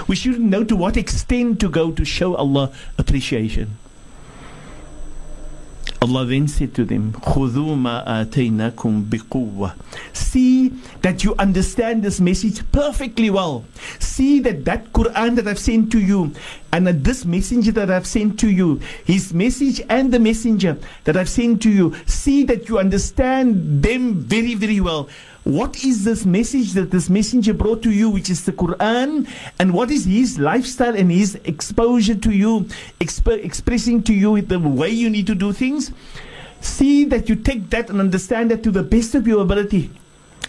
We 0.08 0.16
shouldn't 0.16 0.46
know 0.46 0.63
to 0.63 0.78
what 0.78 0.96
extent 0.96 1.60
to 1.60 1.70
go 1.70 1.92
to 1.92 2.06
show 2.06 2.36
Allah 2.36 2.72
appreciation. 2.98 3.78
Allah 6.00 6.26
then 6.26 6.48
said 6.48 6.76
to 6.76 6.86
them, 6.86 7.14
See 10.14 10.70
that 11.02 11.24
you 11.24 11.36
understand 11.40 12.04
this 12.04 12.22
message 12.22 12.72
perfectly 12.72 13.30
well. 13.32 13.66
See 14.00 14.40
that 14.42 14.66
that 14.66 14.94
Quran 14.94 15.36
that 15.38 15.48
I've 15.48 15.58
sent 15.58 15.92
to 15.94 16.00
you 16.00 16.34
and 16.72 16.86
that 16.86 17.04
this 17.04 17.26
messenger 17.26 17.72
that 17.72 17.90
I've 17.90 18.06
sent 18.06 18.40
to 18.42 18.50
you, 18.50 18.80
his 19.06 19.34
message 19.34 19.82
and 19.90 20.14
the 20.14 20.20
messenger 20.20 20.78
that 21.06 21.18
I've 21.18 21.30
sent 21.30 21.64
to 21.64 21.72
you, 21.72 21.96
see 22.06 22.44
that 22.44 22.70
you 22.70 22.78
understand 22.78 23.82
them 23.82 24.16
very, 24.16 24.54
very 24.54 24.80
well. 24.80 25.10
What 25.48 25.82
is 25.86 26.04
this 26.04 26.26
message 26.26 26.74
that 26.74 26.92
this 26.92 27.10
messenger 27.10 27.54
brought 27.54 27.82
to 27.84 27.90
you, 27.90 28.10
which 28.10 28.30
is 28.30 28.44
the 28.44 28.52
Quran, 28.52 29.30
and 29.60 29.74
what 29.74 29.90
is 29.90 30.04
his 30.04 30.38
lifestyle 30.38 30.94
and 30.94 31.10
his 31.10 31.36
exposure 31.46 32.16
to 32.16 32.32
you, 32.32 32.68
exp- 33.00 33.46
expressing 33.46 34.04
to 34.04 34.14
you 34.14 34.42
the 34.42 34.60
way 34.60 34.90
you 34.90 35.10
need 35.10 35.26
to 35.28 35.36
do 35.36 35.54
things? 35.54 35.94
See 36.60 37.06
that 37.06 37.30
you 37.30 37.38
take 37.38 37.70
that 37.70 37.90
and 37.90 38.02
understand 38.02 38.52
that 38.52 38.62
to 38.64 38.72
the 38.72 38.84
best 38.84 39.16
of 39.16 39.26
your 39.26 39.42
ability, 39.42 39.90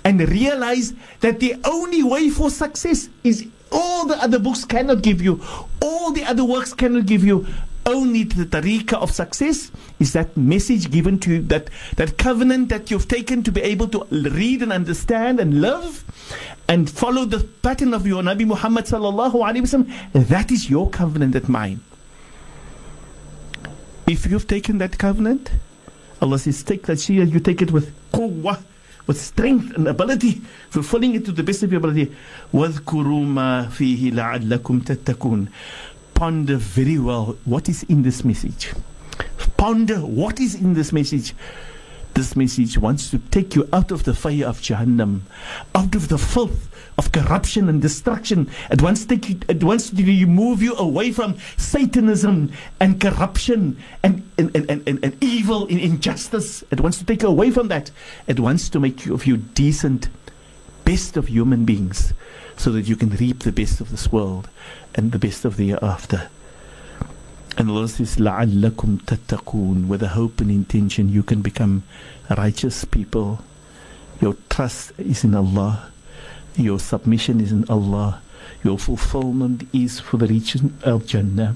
and 0.05 0.19
realize 0.29 0.95
that 1.21 1.39
the 1.39 1.55
only 1.65 2.03
way 2.03 2.29
for 2.29 2.51
success 2.51 3.09
is 3.23 3.47
all 3.71 4.05
the 4.05 4.21
other 4.21 4.41
books 4.41 4.65
cannot 4.65 5.03
give 5.03 5.23
you, 5.23 5.41
all 5.81 6.11
the 6.11 6.25
other 6.25 6.45
works 6.45 6.75
cannot 6.75 7.07
give 7.07 7.23
you 7.23 7.47
only 7.88 8.24
the 8.24 8.46
tariqah 8.46 8.94
of 8.94 9.12
success 9.12 9.72
is 10.00 10.14
that 10.14 10.36
message 10.38 10.90
given 10.90 11.20
to 11.20 11.34
you, 11.34 11.42
that, 11.44 11.70
that 11.98 12.18
covenant 12.18 12.70
that 12.70 12.90
you've 12.90 13.08
taken 13.08 13.44
to 13.44 13.52
be 13.52 13.62
able 13.62 13.88
to 13.90 14.06
read 14.12 14.62
and 14.62 14.72
understand 14.72 15.40
and 15.40 15.62
love 15.62 16.06
and 16.68 16.90
follow 16.90 17.26
the 17.26 17.40
pattern 17.62 17.94
of 17.94 18.08
your 18.08 18.24
Nabi 18.24 18.46
Muhammad 18.46 18.86
sallallahu 18.86 19.34
alaihi 19.34 19.62
wasallam. 19.62 20.28
That 20.30 20.52
is 20.52 20.70
your 20.70 20.90
covenant, 20.90 21.34
not 21.34 21.50
mine. 21.50 21.82
If 24.08 24.26
you've 24.28 24.48
taken 24.48 24.78
that 24.78 24.98
covenant, 24.98 25.52
Allah 26.22 26.40
says, 26.40 26.64
take 26.64 26.84
that 26.84 26.98
shia, 26.98 27.30
you 27.30 27.40
take 27.40 27.62
it 27.62 27.72
with 27.72 27.94
quwwah, 28.12 28.64
with 29.08 29.20
strength 29.20 29.76
and 29.76 29.88
ability, 29.88 30.42
fulfilling 30.70 31.16
it 31.16 31.26
to 31.26 31.32
the 31.34 31.44
best 31.44 31.64
of 31.64 31.72
your 31.72 31.80
ability. 31.80 32.16
وَاذْكُرُوا 32.54 33.26
مَا 33.26 33.68
فِيهِ 33.68 34.14
لَعَلَّكُمْ 34.14 34.86
تَتَّقُونَ 34.86 35.48
ponder 36.19 36.57
very 36.57 36.99
well 36.99 37.37
what 37.45 37.69
is 37.69 37.85
in 37.85 38.03
this 38.03 38.25
message. 38.25 38.73
Ponder 39.57 39.99
what 39.99 40.41
is 40.41 40.57
in 40.57 40.75
this 40.75 40.93
message. 40.93 41.33
This 42.15 42.35
message 42.35 42.77
wants 42.77 43.09
to 43.11 43.21
take 43.31 43.55
you 43.55 43.69
out 43.73 43.93
of 43.93 44.03
the 44.03 44.15
fire 44.15 44.47
of 44.47 44.59
Jahannam, 44.61 45.21
out 45.77 45.95
of 45.95 46.09
the 46.09 46.19
filth 46.19 46.71
of 46.99 47.13
corruption 47.13 47.69
and 47.69 47.81
destruction. 47.81 48.51
It 48.69 48.83
wants 48.83 49.03
to 49.03 49.17
take 49.17 49.31
you, 49.31 49.39
it 49.49 49.63
wants 49.63 49.91
to 49.91 50.05
remove 50.05 50.61
you 50.61 50.75
away 50.75 51.13
from 51.13 51.39
Satanism 51.57 52.51
and 52.81 53.01
corruption 53.01 53.77
and, 54.03 54.29
and, 54.37 54.51
and, 54.57 54.89
and, 54.89 55.05
and 55.05 55.23
evil 55.23 55.69
and 55.69 55.79
injustice. 55.79 56.65
It 56.73 56.81
wants 56.81 56.99
to 56.99 57.05
take 57.05 57.23
you 57.23 57.29
away 57.29 57.53
from 57.53 57.69
that. 57.69 57.93
It 58.27 58.41
wants 58.41 58.69
to 58.71 58.81
make 58.81 59.07
you 59.07 59.15
of 59.15 59.25
you 59.25 59.37
decent, 59.37 60.09
best 60.85 61.17
of 61.17 61.29
human 61.29 61.65
beings 61.65 62.13
so 62.58 62.72
that 62.72 62.88
you 62.88 62.96
can 62.96 63.10
reap 63.10 63.40
the 63.40 63.52
best 63.52 63.82
of 63.82 63.92
this 63.92 64.12
world 64.12 64.50
and 64.96 65.12
the 65.12 65.20
best 65.20 65.46
of 65.46 65.58
the 65.58 65.70
hereafter. 65.70 66.30
And 67.58 67.70
Allah 67.70 67.88
says, 67.88 68.16
لَعَلَّكُمْ 68.18 69.04
تَتَّقُونَ 69.04 69.88
With 69.88 70.02
a 70.02 70.10
hope 70.10 70.42
and 70.42 70.50
intention 70.50 71.10
you 71.10 71.24
can 71.24 71.42
become 71.42 71.84
righteous 72.36 72.84
people. 72.86 73.40
Your 74.20 74.36
trust 74.50 74.94
is 74.98 75.24
in 75.24 75.36
Allah. 75.36 75.92
Your 76.56 76.80
submission 76.80 77.40
is 77.42 77.52
in 77.52 77.66
Allah. 77.70 78.22
Your 78.64 78.80
fulfillment 78.80 79.68
is 79.74 80.00
for 80.00 80.18
the 80.18 80.28
region 80.28 80.78
of 80.84 81.06
Jannah. 81.06 81.56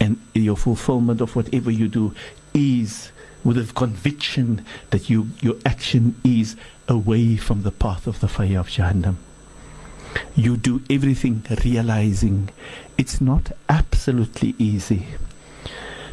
And 0.00 0.18
your 0.32 0.56
fulfillment 0.56 1.20
of 1.20 1.36
whatever 1.36 1.70
you 1.70 1.88
do 1.88 2.14
is 2.54 3.10
with 3.44 3.58
a 3.58 3.72
conviction 3.74 4.64
that 4.90 5.10
you, 5.10 5.30
your 5.40 5.56
action 5.66 6.14
is 6.24 6.56
away 6.88 7.36
from 7.36 7.62
the 7.62 7.70
path 7.70 8.06
of 8.06 8.20
the 8.20 8.28
fire 8.28 8.60
of 8.60 8.68
Jahannam 8.68 9.16
you 10.35 10.57
do 10.57 10.81
everything 10.89 11.43
realizing 11.63 12.49
it's 12.97 13.21
not 13.21 13.51
absolutely 13.69 14.55
easy. 14.57 15.05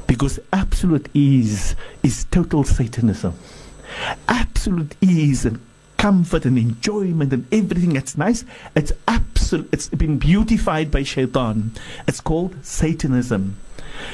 Because 0.07 0.41
absolute 0.53 1.09
ease 1.15 1.77
is 2.03 2.25
total 2.31 2.65
Satanism. 2.65 3.35
Absolute 4.27 4.95
ease 5.01 5.45
and 5.45 5.61
comfort 5.99 6.47
and 6.47 6.57
enjoyment 6.57 7.33
and 7.33 7.47
everything 7.53 7.93
that's 7.93 8.17
nice, 8.17 8.45
it's 8.75 8.93
absolute 9.07 9.69
it's 9.73 9.89
been 9.89 10.19
beautified 10.19 10.91
by 10.91 11.03
shaitan. 11.03 11.73
It's 12.07 12.21
called 12.21 12.55
Satanism. 12.65 13.57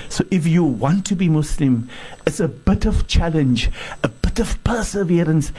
So 0.09 0.25
if 0.31 0.47
you 0.47 0.65
want 0.65 1.05
to 1.07 1.15
be 1.15 1.29
Muslim, 1.29 1.89
it's 2.27 2.41
a 2.41 2.49
bit 2.49 2.87
of 2.87 3.07
challenge, 3.07 3.71
a 4.03 4.09
bit 4.35 4.41
of 4.41 4.65
perseverance, 4.65 5.53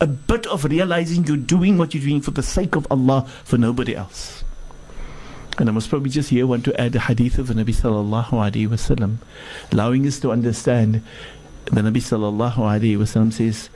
a 0.00 0.06
bit 0.06 0.46
of 0.46 0.64
realizing 0.64 1.24
you're 1.26 1.36
doing 1.36 1.76
what 1.76 1.92
you're 1.92 2.02
doing 2.02 2.22
for 2.22 2.30
the 2.30 2.42
sake 2.42 2.76
of 2.76 2.86
Allah, 2.90 3.28
for 3.44 3.58
nobody 3.58 3.94
else. 3.94 4.42
And 5.58 5.68
I 5.68 5.72
must 5.72 5.90
probably 5.90 6.08
just 6.08 6.30
here 6.30 6.46
want 6.46 6.64
to 6.64 6.80
add 6.80 6.96
a 6.96 7.00
hadith 7.00 7.38
of 7.38 7.48
the 7.48 7.54
Nabi 7.54 7.74
sallallahu 7.74 8.30
alaihi 8.30 8.68
wasallam, 8.68 9.18
allowing 9.70 10.06
us 10.06 10.18
to 10.20 10.32
understand. 10.32 11.02
The 11.66 11.82
Nabi 11.82 12.00
sallallahu 12.00 12.56
alaihi 12.56 12.96
wasallam 12.96 13.32
says, 13.32 13.68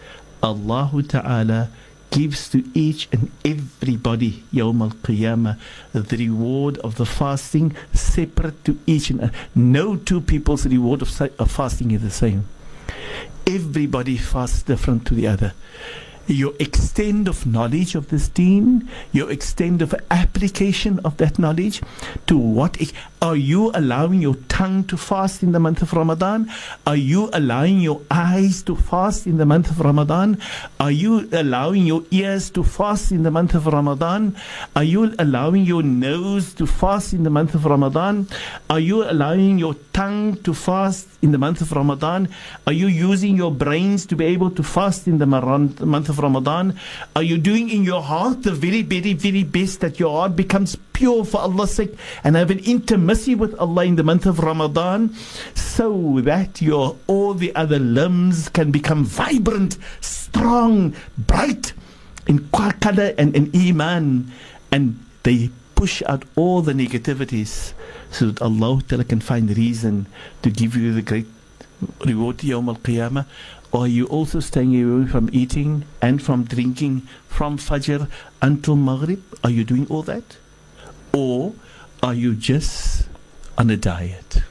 "Allah 0.43 0.91
Taala." 0.95 1.69
gives 2.13 2.49
to 2.49 2.65
each 2.73 3.09
and 3.13 3.31
everybody 3.45 4.45
Yawm 4.55 4.81
al 4.81 4.91
Qiyamah 4.91 5.59
the 5.93 6.17
reward 6.17 6.79
of 6.79 6.95
the 6.97 7.05
fasting 7.05 7.75
separate 7.93 8.65
to 8.65 8.79
each 8.87 9.11
and 9.11 9.33
no 9.57 9.97
two 9.97 10.21
people's 10.21 10.65
reward 10.67 11.03
of, 11.03 11.21
of 11.21 11.51
fasting 11.51 11.91
is 11.91 12.03
the 12.03 12.11
same. 12.11 12.47
Everybody 13.49 14.17
fasts 14.17 14.65
different 14.65 15.07
to 15.07 15.15
the 15.15 15.29
other. 15.29 15.55
Your 16.27 16.55
extent 16.59 17.29
of 17.29 17.47
knowledge 17.47 17.95
of 17.95 18.09
this 18.09 18.29
deen, 18.29 18.89
your 19.13 19.31
extent 19.31 19.83
of 19.83 19.95
application 20.11 20.99
of 21.05 21.17
that 21.19 21.39
knowledge. 21.39 21.83
To 22.27 22.37
what 22.37 22.77
are 23.23 23.37
you 23.37 23.71
allowing 23.75 24.23
your 24.23 24.35
tongue 24.49 24.85
to 24.85 24.97
fast 24.97 25.43
in 25.43 25.53
the 25.53 25.61
month 25.61 25.83
of 25.83 25.93
Ramadan? 25.93 26.51
Are 26.87 26.97
you 26.97 27.31
allowing 27.33 27.81
your 27.81 28.01
eyes 28.11 28.63
to 28.65 28.77
fast 28.77 29.27
in 29.27 29.39
the 29.39 29.47
month 29.47 29.71
of 29.71 29.81
Ramadan? 29.81 30.39
Are 30.81 30.91
you 30.91 31.29
allowing 31.33 31.87
your 31.87 32.03
ears 32.11 32.51
to 32.51 32.63
fast 32.65 33.13
in 33.13 33.23
the 33.23 33.31
month 33.31 33.55
of 33.55 33.67
Ramadan? 33.67 34.37
Are 34.75 34.85
you 34.85 35.15
allowing 35.19 35.65
your 35.65 35.83
nose 35.83 36.55
to 36.55 36.67
fast 36.67 37.13
in 37.13 37.23
the 37.23 37.31
month 37.31 37.55
of 37.55 37.65
Ramadan? 37.65 38.29
Are 38.69 38.81
you 38.81 39.05
allowing 39.05 39.59
your 39.59 39.75
tongue 39.93 40.37
to 40.43 40.55
fast 40.55 41.09
in 41.23 41.33
the 41.33 41.39
month 41.39 41.61
of 41.61 41.73
Ramadan? 41.73 42.29
Are 42.67 42.73
you 42.73 42.87
using 42.87 43.37
your 43.37 43.51
brains 43.51 44.07
to 44.07 44.17
be 44.17 44.25
able 44.27 44.51
to 44.51 44.63
fast 44.63 45.07
in 45.07 45.19
the 45.19 45.27
month 45.27 46.09
of 46.09 46.16
Ramadan? 46.19 46.79
Are 47.15 47.23
you 47.23 47.39
doing 47.39 47.71
in 47.71 47.85
your 47.85 48.03
heart 48.03 48.43
the 48.43 48.53
very, 48.53 48.83
very, 48.83 49.13
very 49.13 49.43
best 49.45 49.81
that 49.81 49.99
your 50.01 50.13
heart 50.19 50.37
becomes 50.37 50.77
pure 50.93 51.25
for 51.25 51.41
Allah's 51.41 51.75
sake 51.75 51.95
and 52.25 52.37
have 52.37 52.51
an 52.51 52.61
intimacy 52.61 53.35
with 53.35 53.55
Allah 53.59 53.85
in 53.85 53.97
the 53.97 54.03
month 54.03 54.27
of 54.27 54.39
Ramadan 54.39 55.15
so 55.55 56.21
that 56.23 56.63
your 56.63 56.97
all 57.07 57.35
the 57.35 57.55
other 57.55 57.79
limbs 57.79 58.49
can 58.49 58.71
become 58.71 59.05
vibrant, 59.05 59.77
strong, 60.01 60.95
bright 61.19 61.73
in 62.27 62.49
color 62.49 63.15
and 63.19 63.37
in 63.37 63.51
iman 63.55 64.33
and 64.73 64.99
they 65.23 65.51
push 65.75 66.03
out 66.07 66.25
all 66.35 66.63
the 66.63 66.73
negativities 66.73 67.73
so 68.11 68.27
that 68.31 68.41
Allah 68.41 68.81
can 69.05 69.21
find 69.21 69.57
reason 69.57 70.07
to 70.43 70.51
give 70.51 70.77
you 70.77 70.93
the 70.93 71.03
great 71.03 71.27
reward 72.05 72.39
Yawm 72.39 72.69
al-Qiyamah 72.69 73.27
or 73.73 73.87
you 73.87 74.07
also 74.07 74.41
staying 74.41 74.75
away 74.75 75.07
from 75.07 75.29
eating 75.33 75.85
and 76.01 76.23
from 76.23 76.45
drinking 76.45 77.03
from 77.29 77.59
Fajr 77.59 78.09
until 78.41 78.77
Maghrib? 78.77 79.23
Are 79.45 79.51
you 79.51 79.65
doing 79.65 79.87
all 79.89 80.03
that? 80.03 80.37
Or 81.13 81.55
are 82.03 82.15
you 82.15 82.35
just 82.35 83.09
on 83.59 83.71
a 83.71 83.77
diet? 83.77 84.43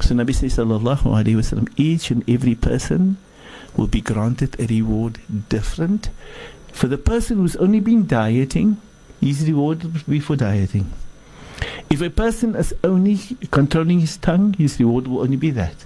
So 0.00 0.14
Nabi 0.14 0.34
Sallallahu 0.34 1.04
Alaihi 1.04 1.36
Wasallam, 1.36 1.72
each 1.76 2.10
and 2.10 2.28
every 2.28 2.54
person 2.54 3.16
will 3.76 3.86
be 3.86 4.00
granted 4.00 4.58
a 4.60 4.66
reward 4.66 5.18
different. 5.48 6.10
For 6.72 6.88
the 6.88 6.98
person 6.98 7.38
who's 7.38 7.56
only 7.56 7.80
been 7.80 8.06
dieting, 8.06 8.80
his 9.20 9.46
reward 9.46 9.84
will 9.84 10.00
be 10.08 10.20
for 10.20 10.36
dieting. 10.36 10.92
If 11.88 12.00
a 12.02 12.10
person 12.10 12.54
is 12.56 12.74
only 12.82 13.18
controlling 13.50 14.00
his 14.00 14.16
tongue, 14.16 14.54
his 14.54 14.78
reward 14.78 15.06
will 15.06 15.20
only 15.20 15.36
be 15.36 15.50
that. 15.52 15.84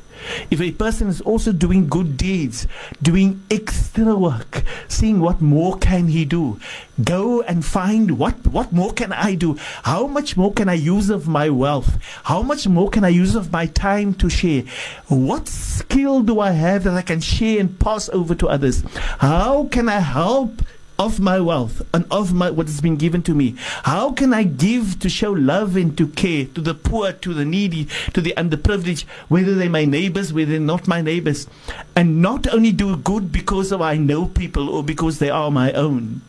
If 0.51 0.61
a 0.61 0.73
person 0.73 1.09
is 1.09 1.21
also 1.21 1.53
doing 1.53 1.89
good 1.89 2.17
deeds, 2.17 2.67
doing 3.03 3.43
extra 3.51 4.17
work, 4.17 4.63
seeing 4.89 5.21
what 5.21 5.41
more 5.41 5.77
can 5.79 6.09
he 6.09 6.25
do, 6.25 6.59
go 7.03 7.43
and 7.43 7.65
find 7.65 8.19
what 8.19 8.47
what 8.47 8.73
more 8.73 8.93
can 8.93 9.13
I 9.13 9.35
do? 9.35 9.57
How 9.83 10.07
much 10.07 10.37
more 10.37 10.53
can 10.53 10.69
I 10.69 10.75
use 10.75 11.11
of 11.11 11.29
my 11.29 11.51
wealth? 11.51 11.99
How 12.25 12.43
much 12.43 12.67
more 12.67 12.91
can 12.91 13.05
I 13.05 13.09
use 13.09 13.35
of 13.35 13.53
my 13.53 13.67
time 13.67 14.15
to 14.15 14.29
share? 14.29 14.63
What 15.09 15.49
skill 15.49 16.23
do 16.23 16.41
I 16.41 16.53
have 16.53 16.85
that 16.85 16.95
I 16.95 17.03
can 17.03 17.21
share 17.21 17.61
and 17.61 17.79
pass 17.79 18.09
over 18.11 18.35
to 18.35 18.49
others? 18.49 18.83
How 19.19 19.69
can 19.71 19.89
I 19.89 20.01
help 20.01 20.63
of 20.99 21.21
my 21.21 21.39
wealth 21.41 21.81
and 21.95 22.05
of 22.11 22.35
my 22.35 22.51
what 22.51 22.67
has 22.67 22.81
been 22.81 22.97
given 22.97 23.23
to 23.23 23.35
me. 23.35 23.55
How 23.85 24.13
can 24.13 24.35
I 24.35 24.43
give 24.43 24.99
to 25.01 25.09
show 25.09 25.31
love 25.33 25.77
and 25.77 25.97
to 25.97 26.09
care 26.09 26.47
to 26.47 26.61
the 26.61 26.75
poor, 26.75 27.13
to 27.13 27.35
the 27.35 27.45
needy, 27.45 27.87
to 28.15 28.21
the 28.21 28.35
underprivileged, 28.37 29.05
whether 29.29 29.55
they're 29.55 29.71
my 29.71 29.85
neighbors, 29.85 30.33
whether 30.33 30.53
they're 30.53 30.61
not 30.61 30.89
my 30.89 31.01
neighbors, 31.01 31.47
and 31.95 32.21
not 32.21 32.53
only 32.53 32.73
do 32.73 32.97
good 32.97 33.31
because 33.31 33.71
of 33.71 33.81
I 33.81 33.97
know 33.97 34.27
people 34.27 34.69
or 34.69 34.83
because 34.83 35.19
they 35.19 35.31
are 35.31 35.51
my 35.51 35.73
own. 35.73 36.23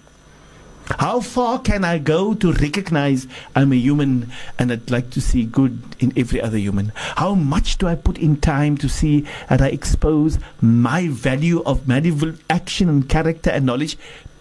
How 0.97 1.19
far 1.19 1.59
can 1.59 1.85
I 1.85 1.99
go 1.99 2.33
to 2.33 2.51
recognize 2.51 3.27
I'm 3.55 3.71
a 3.71 3.75
human 3.75 4.31
and 4.57 4.71
I'd 4.71 4.89
like 4.89 5.11
to 5.11 5.21
see 5.21 5.45
good 5.45 5.79
in 5.99 6.11
every 6.17 6.41
other 6.41 6.57
human? 6.57 6.91
How 6.95 7.35
much 7.35 7.77
do 7.77 7.87
I 7.87 7.93
put 7.93 8.17
in 8.17 8.37
time 8.37 8.75
to 8.79 8.89
see 8.89 9.25
that 9.49 9.61
I 9.61 9.67
expose 9.67 10.39
my 10.61 11.07
value 11.07 11.61
of 11.63 11.87
medieval 11.87 12.33
action 12.49 12.89
and 12.89 13.07
character 13.07 13.51
and 13.51 13.67
knowledge 13.67 13.97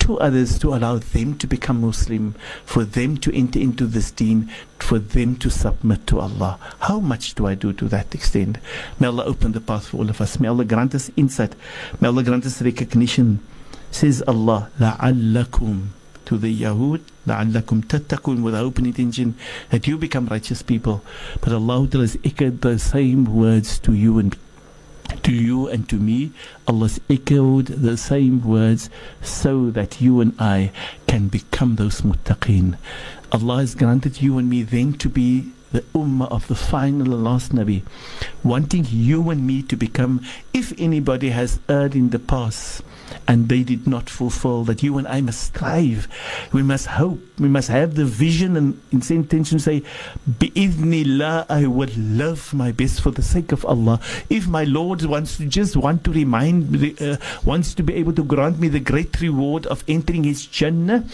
to 0.08 0.19
others 0.19 0.60
to 0.60 0.74
allow 0.74 0.98
them 0.98 1.38
to 1.38 1.48
become 1.48 1.80
Muslim, 1.80 2.36
for 2.65 2.84
them 2.84 3.15
to 3.17 3.34
enter 3.34 3.58
into 3.58 3.86
this 3.86 4.12
deen, 4.12 4.50
for 4.78 5.00
them 5.00 5.38
to 5.38 5.50
submit 5.50 6.06
to 6.08 6.19
Allah. 6.19 6.60
How 6.80 7.00
much 7.00 7.36
do 7.36 7.48
I 7.48 7.56
do 7.56 7.72
to 7.72 7.88
that 7.88 8.13
extent? 8.13 8.58
May 9.00 9.08
Allah 9.08 9.24
open 9.24 9.54
the 9.54 9.62
path 9.62 9.88
for 9.88 9.98
all 9.98 10.10
of 10.10 10.19
us. 10.19 10.41
May 10.41 10.50
Allah 10.50 10.65
grant 10.65 10.93
us 10.93 11.10
insight. 11.15 11.56
May 12.02 12.10
Allah 12.10 12.24
grant 12.24 12.46
us 12.46 12.62
recognition. 12.62 13.39
Says 13.91 14.22
Allah, 14.28 14.69
لَعَلَّكُمْ 14.78 15.88
to 16.26 16.38
the 16.38 16.62
Yahud, 16.62 17.02
لَعَلَّكُمْ 17.26 17.86
تَتَّقُونَ 17.86 18.43
with 18.43 18.56
the 18.56 18.60
open 18.60 18.86
intention 18.86 19.36
that 19.69 19.88
you 19.88 19.98
become 19.98 20.26
righteous 20.28 20.62
people. 20.62 21.02
But 21.39 21.54
Allah 21.54 21.88
has 21.93 22.17
echoed 22.26 22.62
the 22.62 22.78
same 22.78 23.24
words 23.24 23.80
to 23.80 23.93
you 23.93 24.19
and 24.19 24.36
to 25.29 25.35
you 25.35 25.69
and 25.69 25.87
to 25.87 25.97
me, 25.97 26.33
Allah 26.67 26.88
echoed 27.11 27.67
the 27.67 27.99
same 27.99 28.43
words 28.43 28.88
so 29.21 29.69
that 29.71 30.01
you 30.01 30.23
and 30.23 30.35
I 30.38 30.73
can 31.07 31.29
become 31.29 31.77
those 31.77 32.01
muttaqeen. 32.01 32.79
Allah 33.31 33.59
has 33.59 33.75
granted 33.75 34.23
you 34.23 34.38
and 34.38 34.49
me 34.49 34.62
then 34.62 34.95
to 34.95 35.11
be 35.11 35.53
the 35.72 35.83
ummah 35.94 36.31
of 36.31 36.46
the 36.48 36.54
final 36.54 37.07
last 37.16 37.52
Nabi, 37.54 37.83
wanting 38.42 38.87
you 38.88 39.31
and 39.31 39.46
me 39.46 39.62
to 39.62 39.76
become, 39.76 40.24
if 40.52 40.72
anybody 40.78 41.31
has 41.31 41.61
erred 41.68 41.94
in 41.94 42.11
the 42.11 42.18
past 42.18 42.83
and 43.26 43.48
they 43.48 43.62
did 43.62 43.87
not 43.87 44.09
fulfill, 44.09 44.64
that 44.64 44.83
you 44.83 44.98
and 44.98 45.07
I 45.09 45.20
must 45.20 45.42
strive, 45.42 46.09
we 46.52 46.62
must 46.62 46.87
hope, 46.87 47.20
we 47.38 47.48
must 47.48 47.68
have 47.68 47.94
the 47.94 48.04
vision 48.04 48.57
and 48.57 48.81
intention 48.90 49.59
to 49.59 49.59
say, 49.59 49.83
Bi'idhnillah, 50.28 51.46
I 51.48 51.66
will 51.66 51.90
love 51.96 52.52
my 52.54 52.72
best 52.72 53.00
for 53.00 53.11
the 53.11 53.22
sake 53.22 53.52
of 53.52 53.64
Allah. 53.64 54.00
If 54.28 54.46
my 54.46 54.64
Lord 54.64 55.02
wants 55.04 55.37
to 55.38 55.46
just 55.46 55.76
want 55.76 56.04
to 56.04 56.12
remind 56.12 57.00
uh, 57.00 57.16
wants 57.44 57.74
to 57.74 57.83
be 57.83 57.94
able 57.94 58.12
to 58.14 58.24
grant 58.24 58.59
me 58.59 58.68
the 58.68 58.81
great 58.81 59.20
reward 59.20 59.66
of 59.66 59.85
entering 59.88 60.24
His 60.24 60.46
Jannah, 60.46 61.04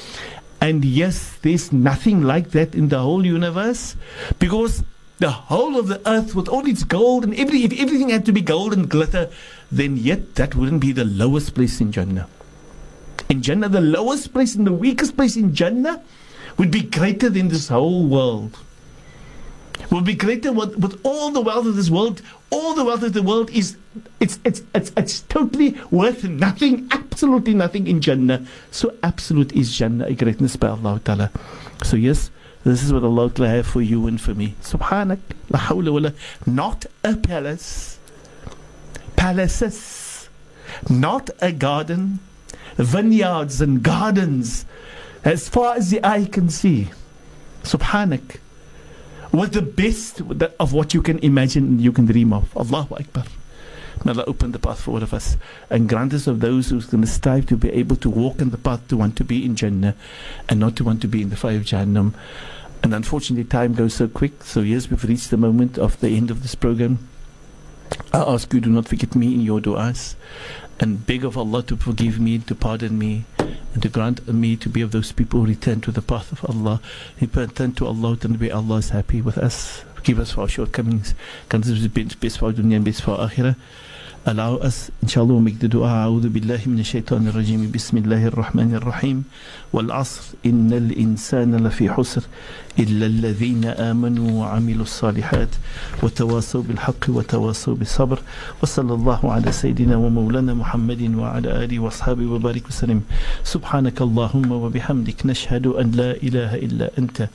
and 0.64 0.83
yes, 0.83 1.37
there's 1.42 1.74
nothing 1.74 2.22
like 2.22 2.53
that 2.53 2.74
in 2.74 2.88
the 2.88 2.98
whole 2.98 3.27
universe 3.27 3.96
because 4.38 4.83
the 5.18 5.31
whole 5.31 5.79
of 5.79 5.88
the 5.88 6.00
earth 6.09 6.35
with 6.35 6.48
all 6.48 6.66
its 6.66 6.85
gold 6.85 7.22
and 7.22 7.35
every, 7.35 7.64
if 7.64 7.79
everything 7.79 8.09
had 8.09 8.24
to 8.24 8.33
be 8.33 8.40
gold 8.40 8.72
and 8.72 8.88
glitter, 8.88 9.29
then 9.70 9.98
yet 9.98 10.37
that 10.37 10.55
wouldn't 10.55 10.81
be 10.81 10.90
the 10.90 11.05
lowest 11.05 11.55
place 11.55 11.83
in 11.83 11.92
Jannah. 11.92 12.29
In 13.29 13.42
Jannah, 13.42 13.68
the 13.68 13.83
lowest 13.83 14.33
place 14.33 14.55
and 14.55 14.66
the 14.66 14.72
weakest 14.72 15.18
place 15.18 15.37
in 15.37 15.55
Jannah 15.55 16.03
would 16.57 16.70
be 16.70 16.81
greater 16.81 17.29
than 17.29 17.48
this 17.48 17.68
whole 17.68 18.07
world. 18.07 18.57
Would 19.90 20.07
be 20.07 20.14
greater 20.14 20.50
with, 20.50 20.79
with 20.79 20.98
all 21.05 21.31
the 21.31 21.42
wealth 21.42 21.66
of 21.66 21.77
this 21.77 21.90
world. 21.90 22.22
All 22.48 22.74
the 22.74 22.85
wealth 22.85 23.03
of 23.03 23.12
the 23.12 23.22
world 23.22 23.50
is 23.50 23.77
it's 24.20 24.38
it's 24.44 24.62
it's 24.74 24.92
it's 24.96 25.20
totally 25.22 25.76
worth 25.90 26.24
nothing, 26.24 26.88
absolutely 26.90 27.54
nothing 27.54 27.87
in 27.87 28.00
Jannah. 28.00 28.44
So 28.70 28.94
absolute 29.02 29.52
is 29.52 29.76
Jannah, 29.76 30.07
a 30.07 30.14
greatness 30.14 30.57
by 30.57 30.68
Allah 30.68 31.00
Ta'ala. 31.04 31.30
So 31.83 31.96
yes, 31.96 32.30
this 32.64 32.83
is 32.83 32.92
what 32.92 33.04
Allah 33.04 33.30
Ta'ala 33.30 33.50
have 33.50 33.66
for 33.66 33.83
you 33.83 34.07
and 34.07 34.20
for 34.20 34.35
me. 34.35 34.54
Subhanak, 34.62 35.20
la 35.50 35.59
hawla 35.61 35.92
wa 35.92 36.00
la. 36.00 36.11
Not 36.46 36.87
a 37.04 37.16
palace, 37.16 37.98
palaces, 39.16 40.28
not 40.88 41.30
a 41.40 41.52
garden, 41.52 42.20
vineyards 42.76 43.61
and 43.61 43.83
gardens, 43.83 44.64
as 45.24 45.48
far 45.48 45.76
as 45.76 45.90
the 45.90 46.04
eye 46.04 46.24
can 46.24 46.48
see. 46.48 46.90
Subhanak. 47.62 48.38
With 49.33 49.52
the 49.52 49.62
best 49.62 50.20
of 50.61 50.72
what 50.72 50.94
you 50.94 51.02
can 51.02 51.18
imagine 51.18 51.64
and 51.64 51.80
you 51.80 51.90
can 51.90 52.07
dream 52.07 52.33
of. 52.33 52.57
Allahu 52.57 52.94
Akbar. 52.94 53.24
May 54.04 54.12
Allah 54.12 54.24
open 54.26 54.52
the 54.52 54.59
path 54.59 54.80
for 54.80 54.92
all 54.92 55.02
of 55.02 55.14
us 55.14 55.37
and 55.70 55.88
grant 55.88 56.14
us 56.14 56.26
of 56.26 56.40
those 56.40 56.70
who's 56.70 56.87
going 56.87 57.02
to 57.02 57.07
strive 57.07 57.46
to 57.46 57.57
be 57.57 57.70
able 57.70 57.96
to 57.96 58.11
walk 58.11 58.40
in 58.40 58.50
the 58.50 58.59
path 58.59 58.87
to 58.88 58.96
want 58.96 59.16
to 59.16 59.24
be 59.24 59.44
in 59.44 59.57
Jannah 59.57 59.94
and 60.48 60.61
not 60.61 60.76
to 60.76 60.85
want 60.85 61.00
to 61.02 61.09
be 61.09 61.22
in 61.22 61.30
the 61.30 61.37
fire 61.37 61.57
of 61.57 61.64
Jahannam. 61.64 62.14
And 62.83 62.94
unfortunately, 62.94 63.44
time 63.44 63.74
goes 63.74 63.94
so 63.94 64.09
quick. 64.09 64.44
So, 64.44 64.61
yes, 64.61 64.90
we've 64.90 65.04
reached 65.04 65.30
the 65.30 65.37
moment 65.37 65.78
of 65.78 66.00
the 66.00 66.11
end 66.11 66.30
of 66.30 66.42
this 66.42 66.54
program. 66.54 67.09
I 68.12 68.18
ask 68.18 68.52
you, 68.52 68.61
do 68.61 68.70
not 68.70 68.88
forget 68.88 69.14
me 69.14 69.35
in 69.35 69.40
your 69.40 69.61
du'as 69.61 70.16
and 70.80 71.07
beg 71.07 71.24
of 71.24 71.38
Allah 71.38 71.62
to 71.64 71.76
forgive 71.76 72.18
me, 72.18 72.38
to 72.40 72.54
pardon 72.54 72.98
me, 72.98 73.24
and 73.38 73.83
to 73.83 73.88
grant 73.88 74.26
me 74.26 74.57
to 74.57 74.68
be 74.68 74.83
of 74.83 74.92
those 74.92 75.12
people 75.12 75.40
who 75.40 75.46
return 75.46 75.80
to 75.83 75.92
the 75.92 76.02
path 76.02 76.33
of 76.33 76.44
Allah, 76.44 76.80
return 77.20 77.72
to 77.74 77.87
Allah 77.87 78.18
and 78.22 78.38
be 78.38 78.50
Allah 78.50 78.76
is 78.76 78.90
happy 78.90 79.20
with 79.20 79.38
us. 79.38 79.85
Forgive 80.04 80.18
us 80.18 80.32
for 80.32 80.42
our 80.42 80.48
shortcomings. 80.48 81.14
Grant 81.48 81.64
us 81.64 81.86
best 81.86 82.38
for 82.38 82.44
our 82.44 82.52
dunya 82.52 82.76
and 82.76 82.84
us, 84.26 84.90
inshallah, 85.02 85.34
we'll 85.34 85.40
make 85.40 85.60
the 85.60 85.68
dua. 85.68 85.88
أعوذ 85.88 86.28
بالله 86.28 86.60
من 86.66 86.78
الشيطان 86.80 87.28
الرجيم. 87.28 87.70
بسم 87.70 87.96
الله 87.96 88.26
الرحمن 88.26 88.74
الرحيم. 88.74 89.24
والعصر. 89.72 90.22
إن 90.46 90.72
الإنسان 90.72 91.56
لفي 91.66 91.90
حسر 91.90 92.22
إلا 92.78 93.06
الذين 93.06 93.64
آمنوا 93.64 94.30
وعملوا 94.40 94.82
الصالحات 94.82 95.48
وتواصوا 96.02 96.62
بالحق 96.62 97.04
وتواصوا 97.08 97.74
بالصبر. 97.74 98.18
وصلى 98.62 98.94
الله 98.94 99.32
على 99.32 99.52
سيدنا 99.52 99.96
ومولانا 99.96 100.54
محمد 100.54 101.14
وعلى 101.14 101.64
آله 101.64 101.78
وأصحابه 101.78 102.26
وبارك 102.26 102.64
وسلم. 102.68 103.00
سبحانك 103.44 104.02
اللهم 104.02 104.52
وبحمدك 104.52 105.26
نشهد 105.26 105.66
أن 105.66 105.90
لا 105.90 106.10
إله 106.16 106.54
إلا 106.54 106.90
أنت. 106.98 107.28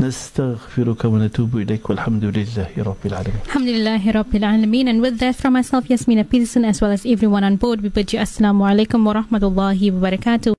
نستغفرك 0.00 1.04
ونتوب 1.04 1.56
إليك. 1.56 1.90
والحمد 1.90 2.24
لله 2.24 2.70
رب 2.78 3.02
العالمين. 3.04 3.42
Alhamdulillah 3.46 4.00
Rabbil 4.00 4.44
Alameen. 4.44 4.88
And 4.88 5.02
with 5.02 5.18
that, 5.18 5.36
from 5.36 5.52
myself, 5.52 5.84
Yasmina 5.88 6.29
Peterson, 6.30 6.64
as 6.64 6.80
well 6.80 6.92
as 6.92 7.04
everyone 7.04 7.42
on 7.42 7.56
board, 7.56 7.82
we 7.82 7.88
bid 7.88 8.12
you 8.12 8.20
Assalamu 8.20 8.62
alaikum 8.70 9.04
wa 9.04 9.14
rahmatullahi 9.14 9.92
wa 9.92 10.08
barakatuh. 10.08 10.54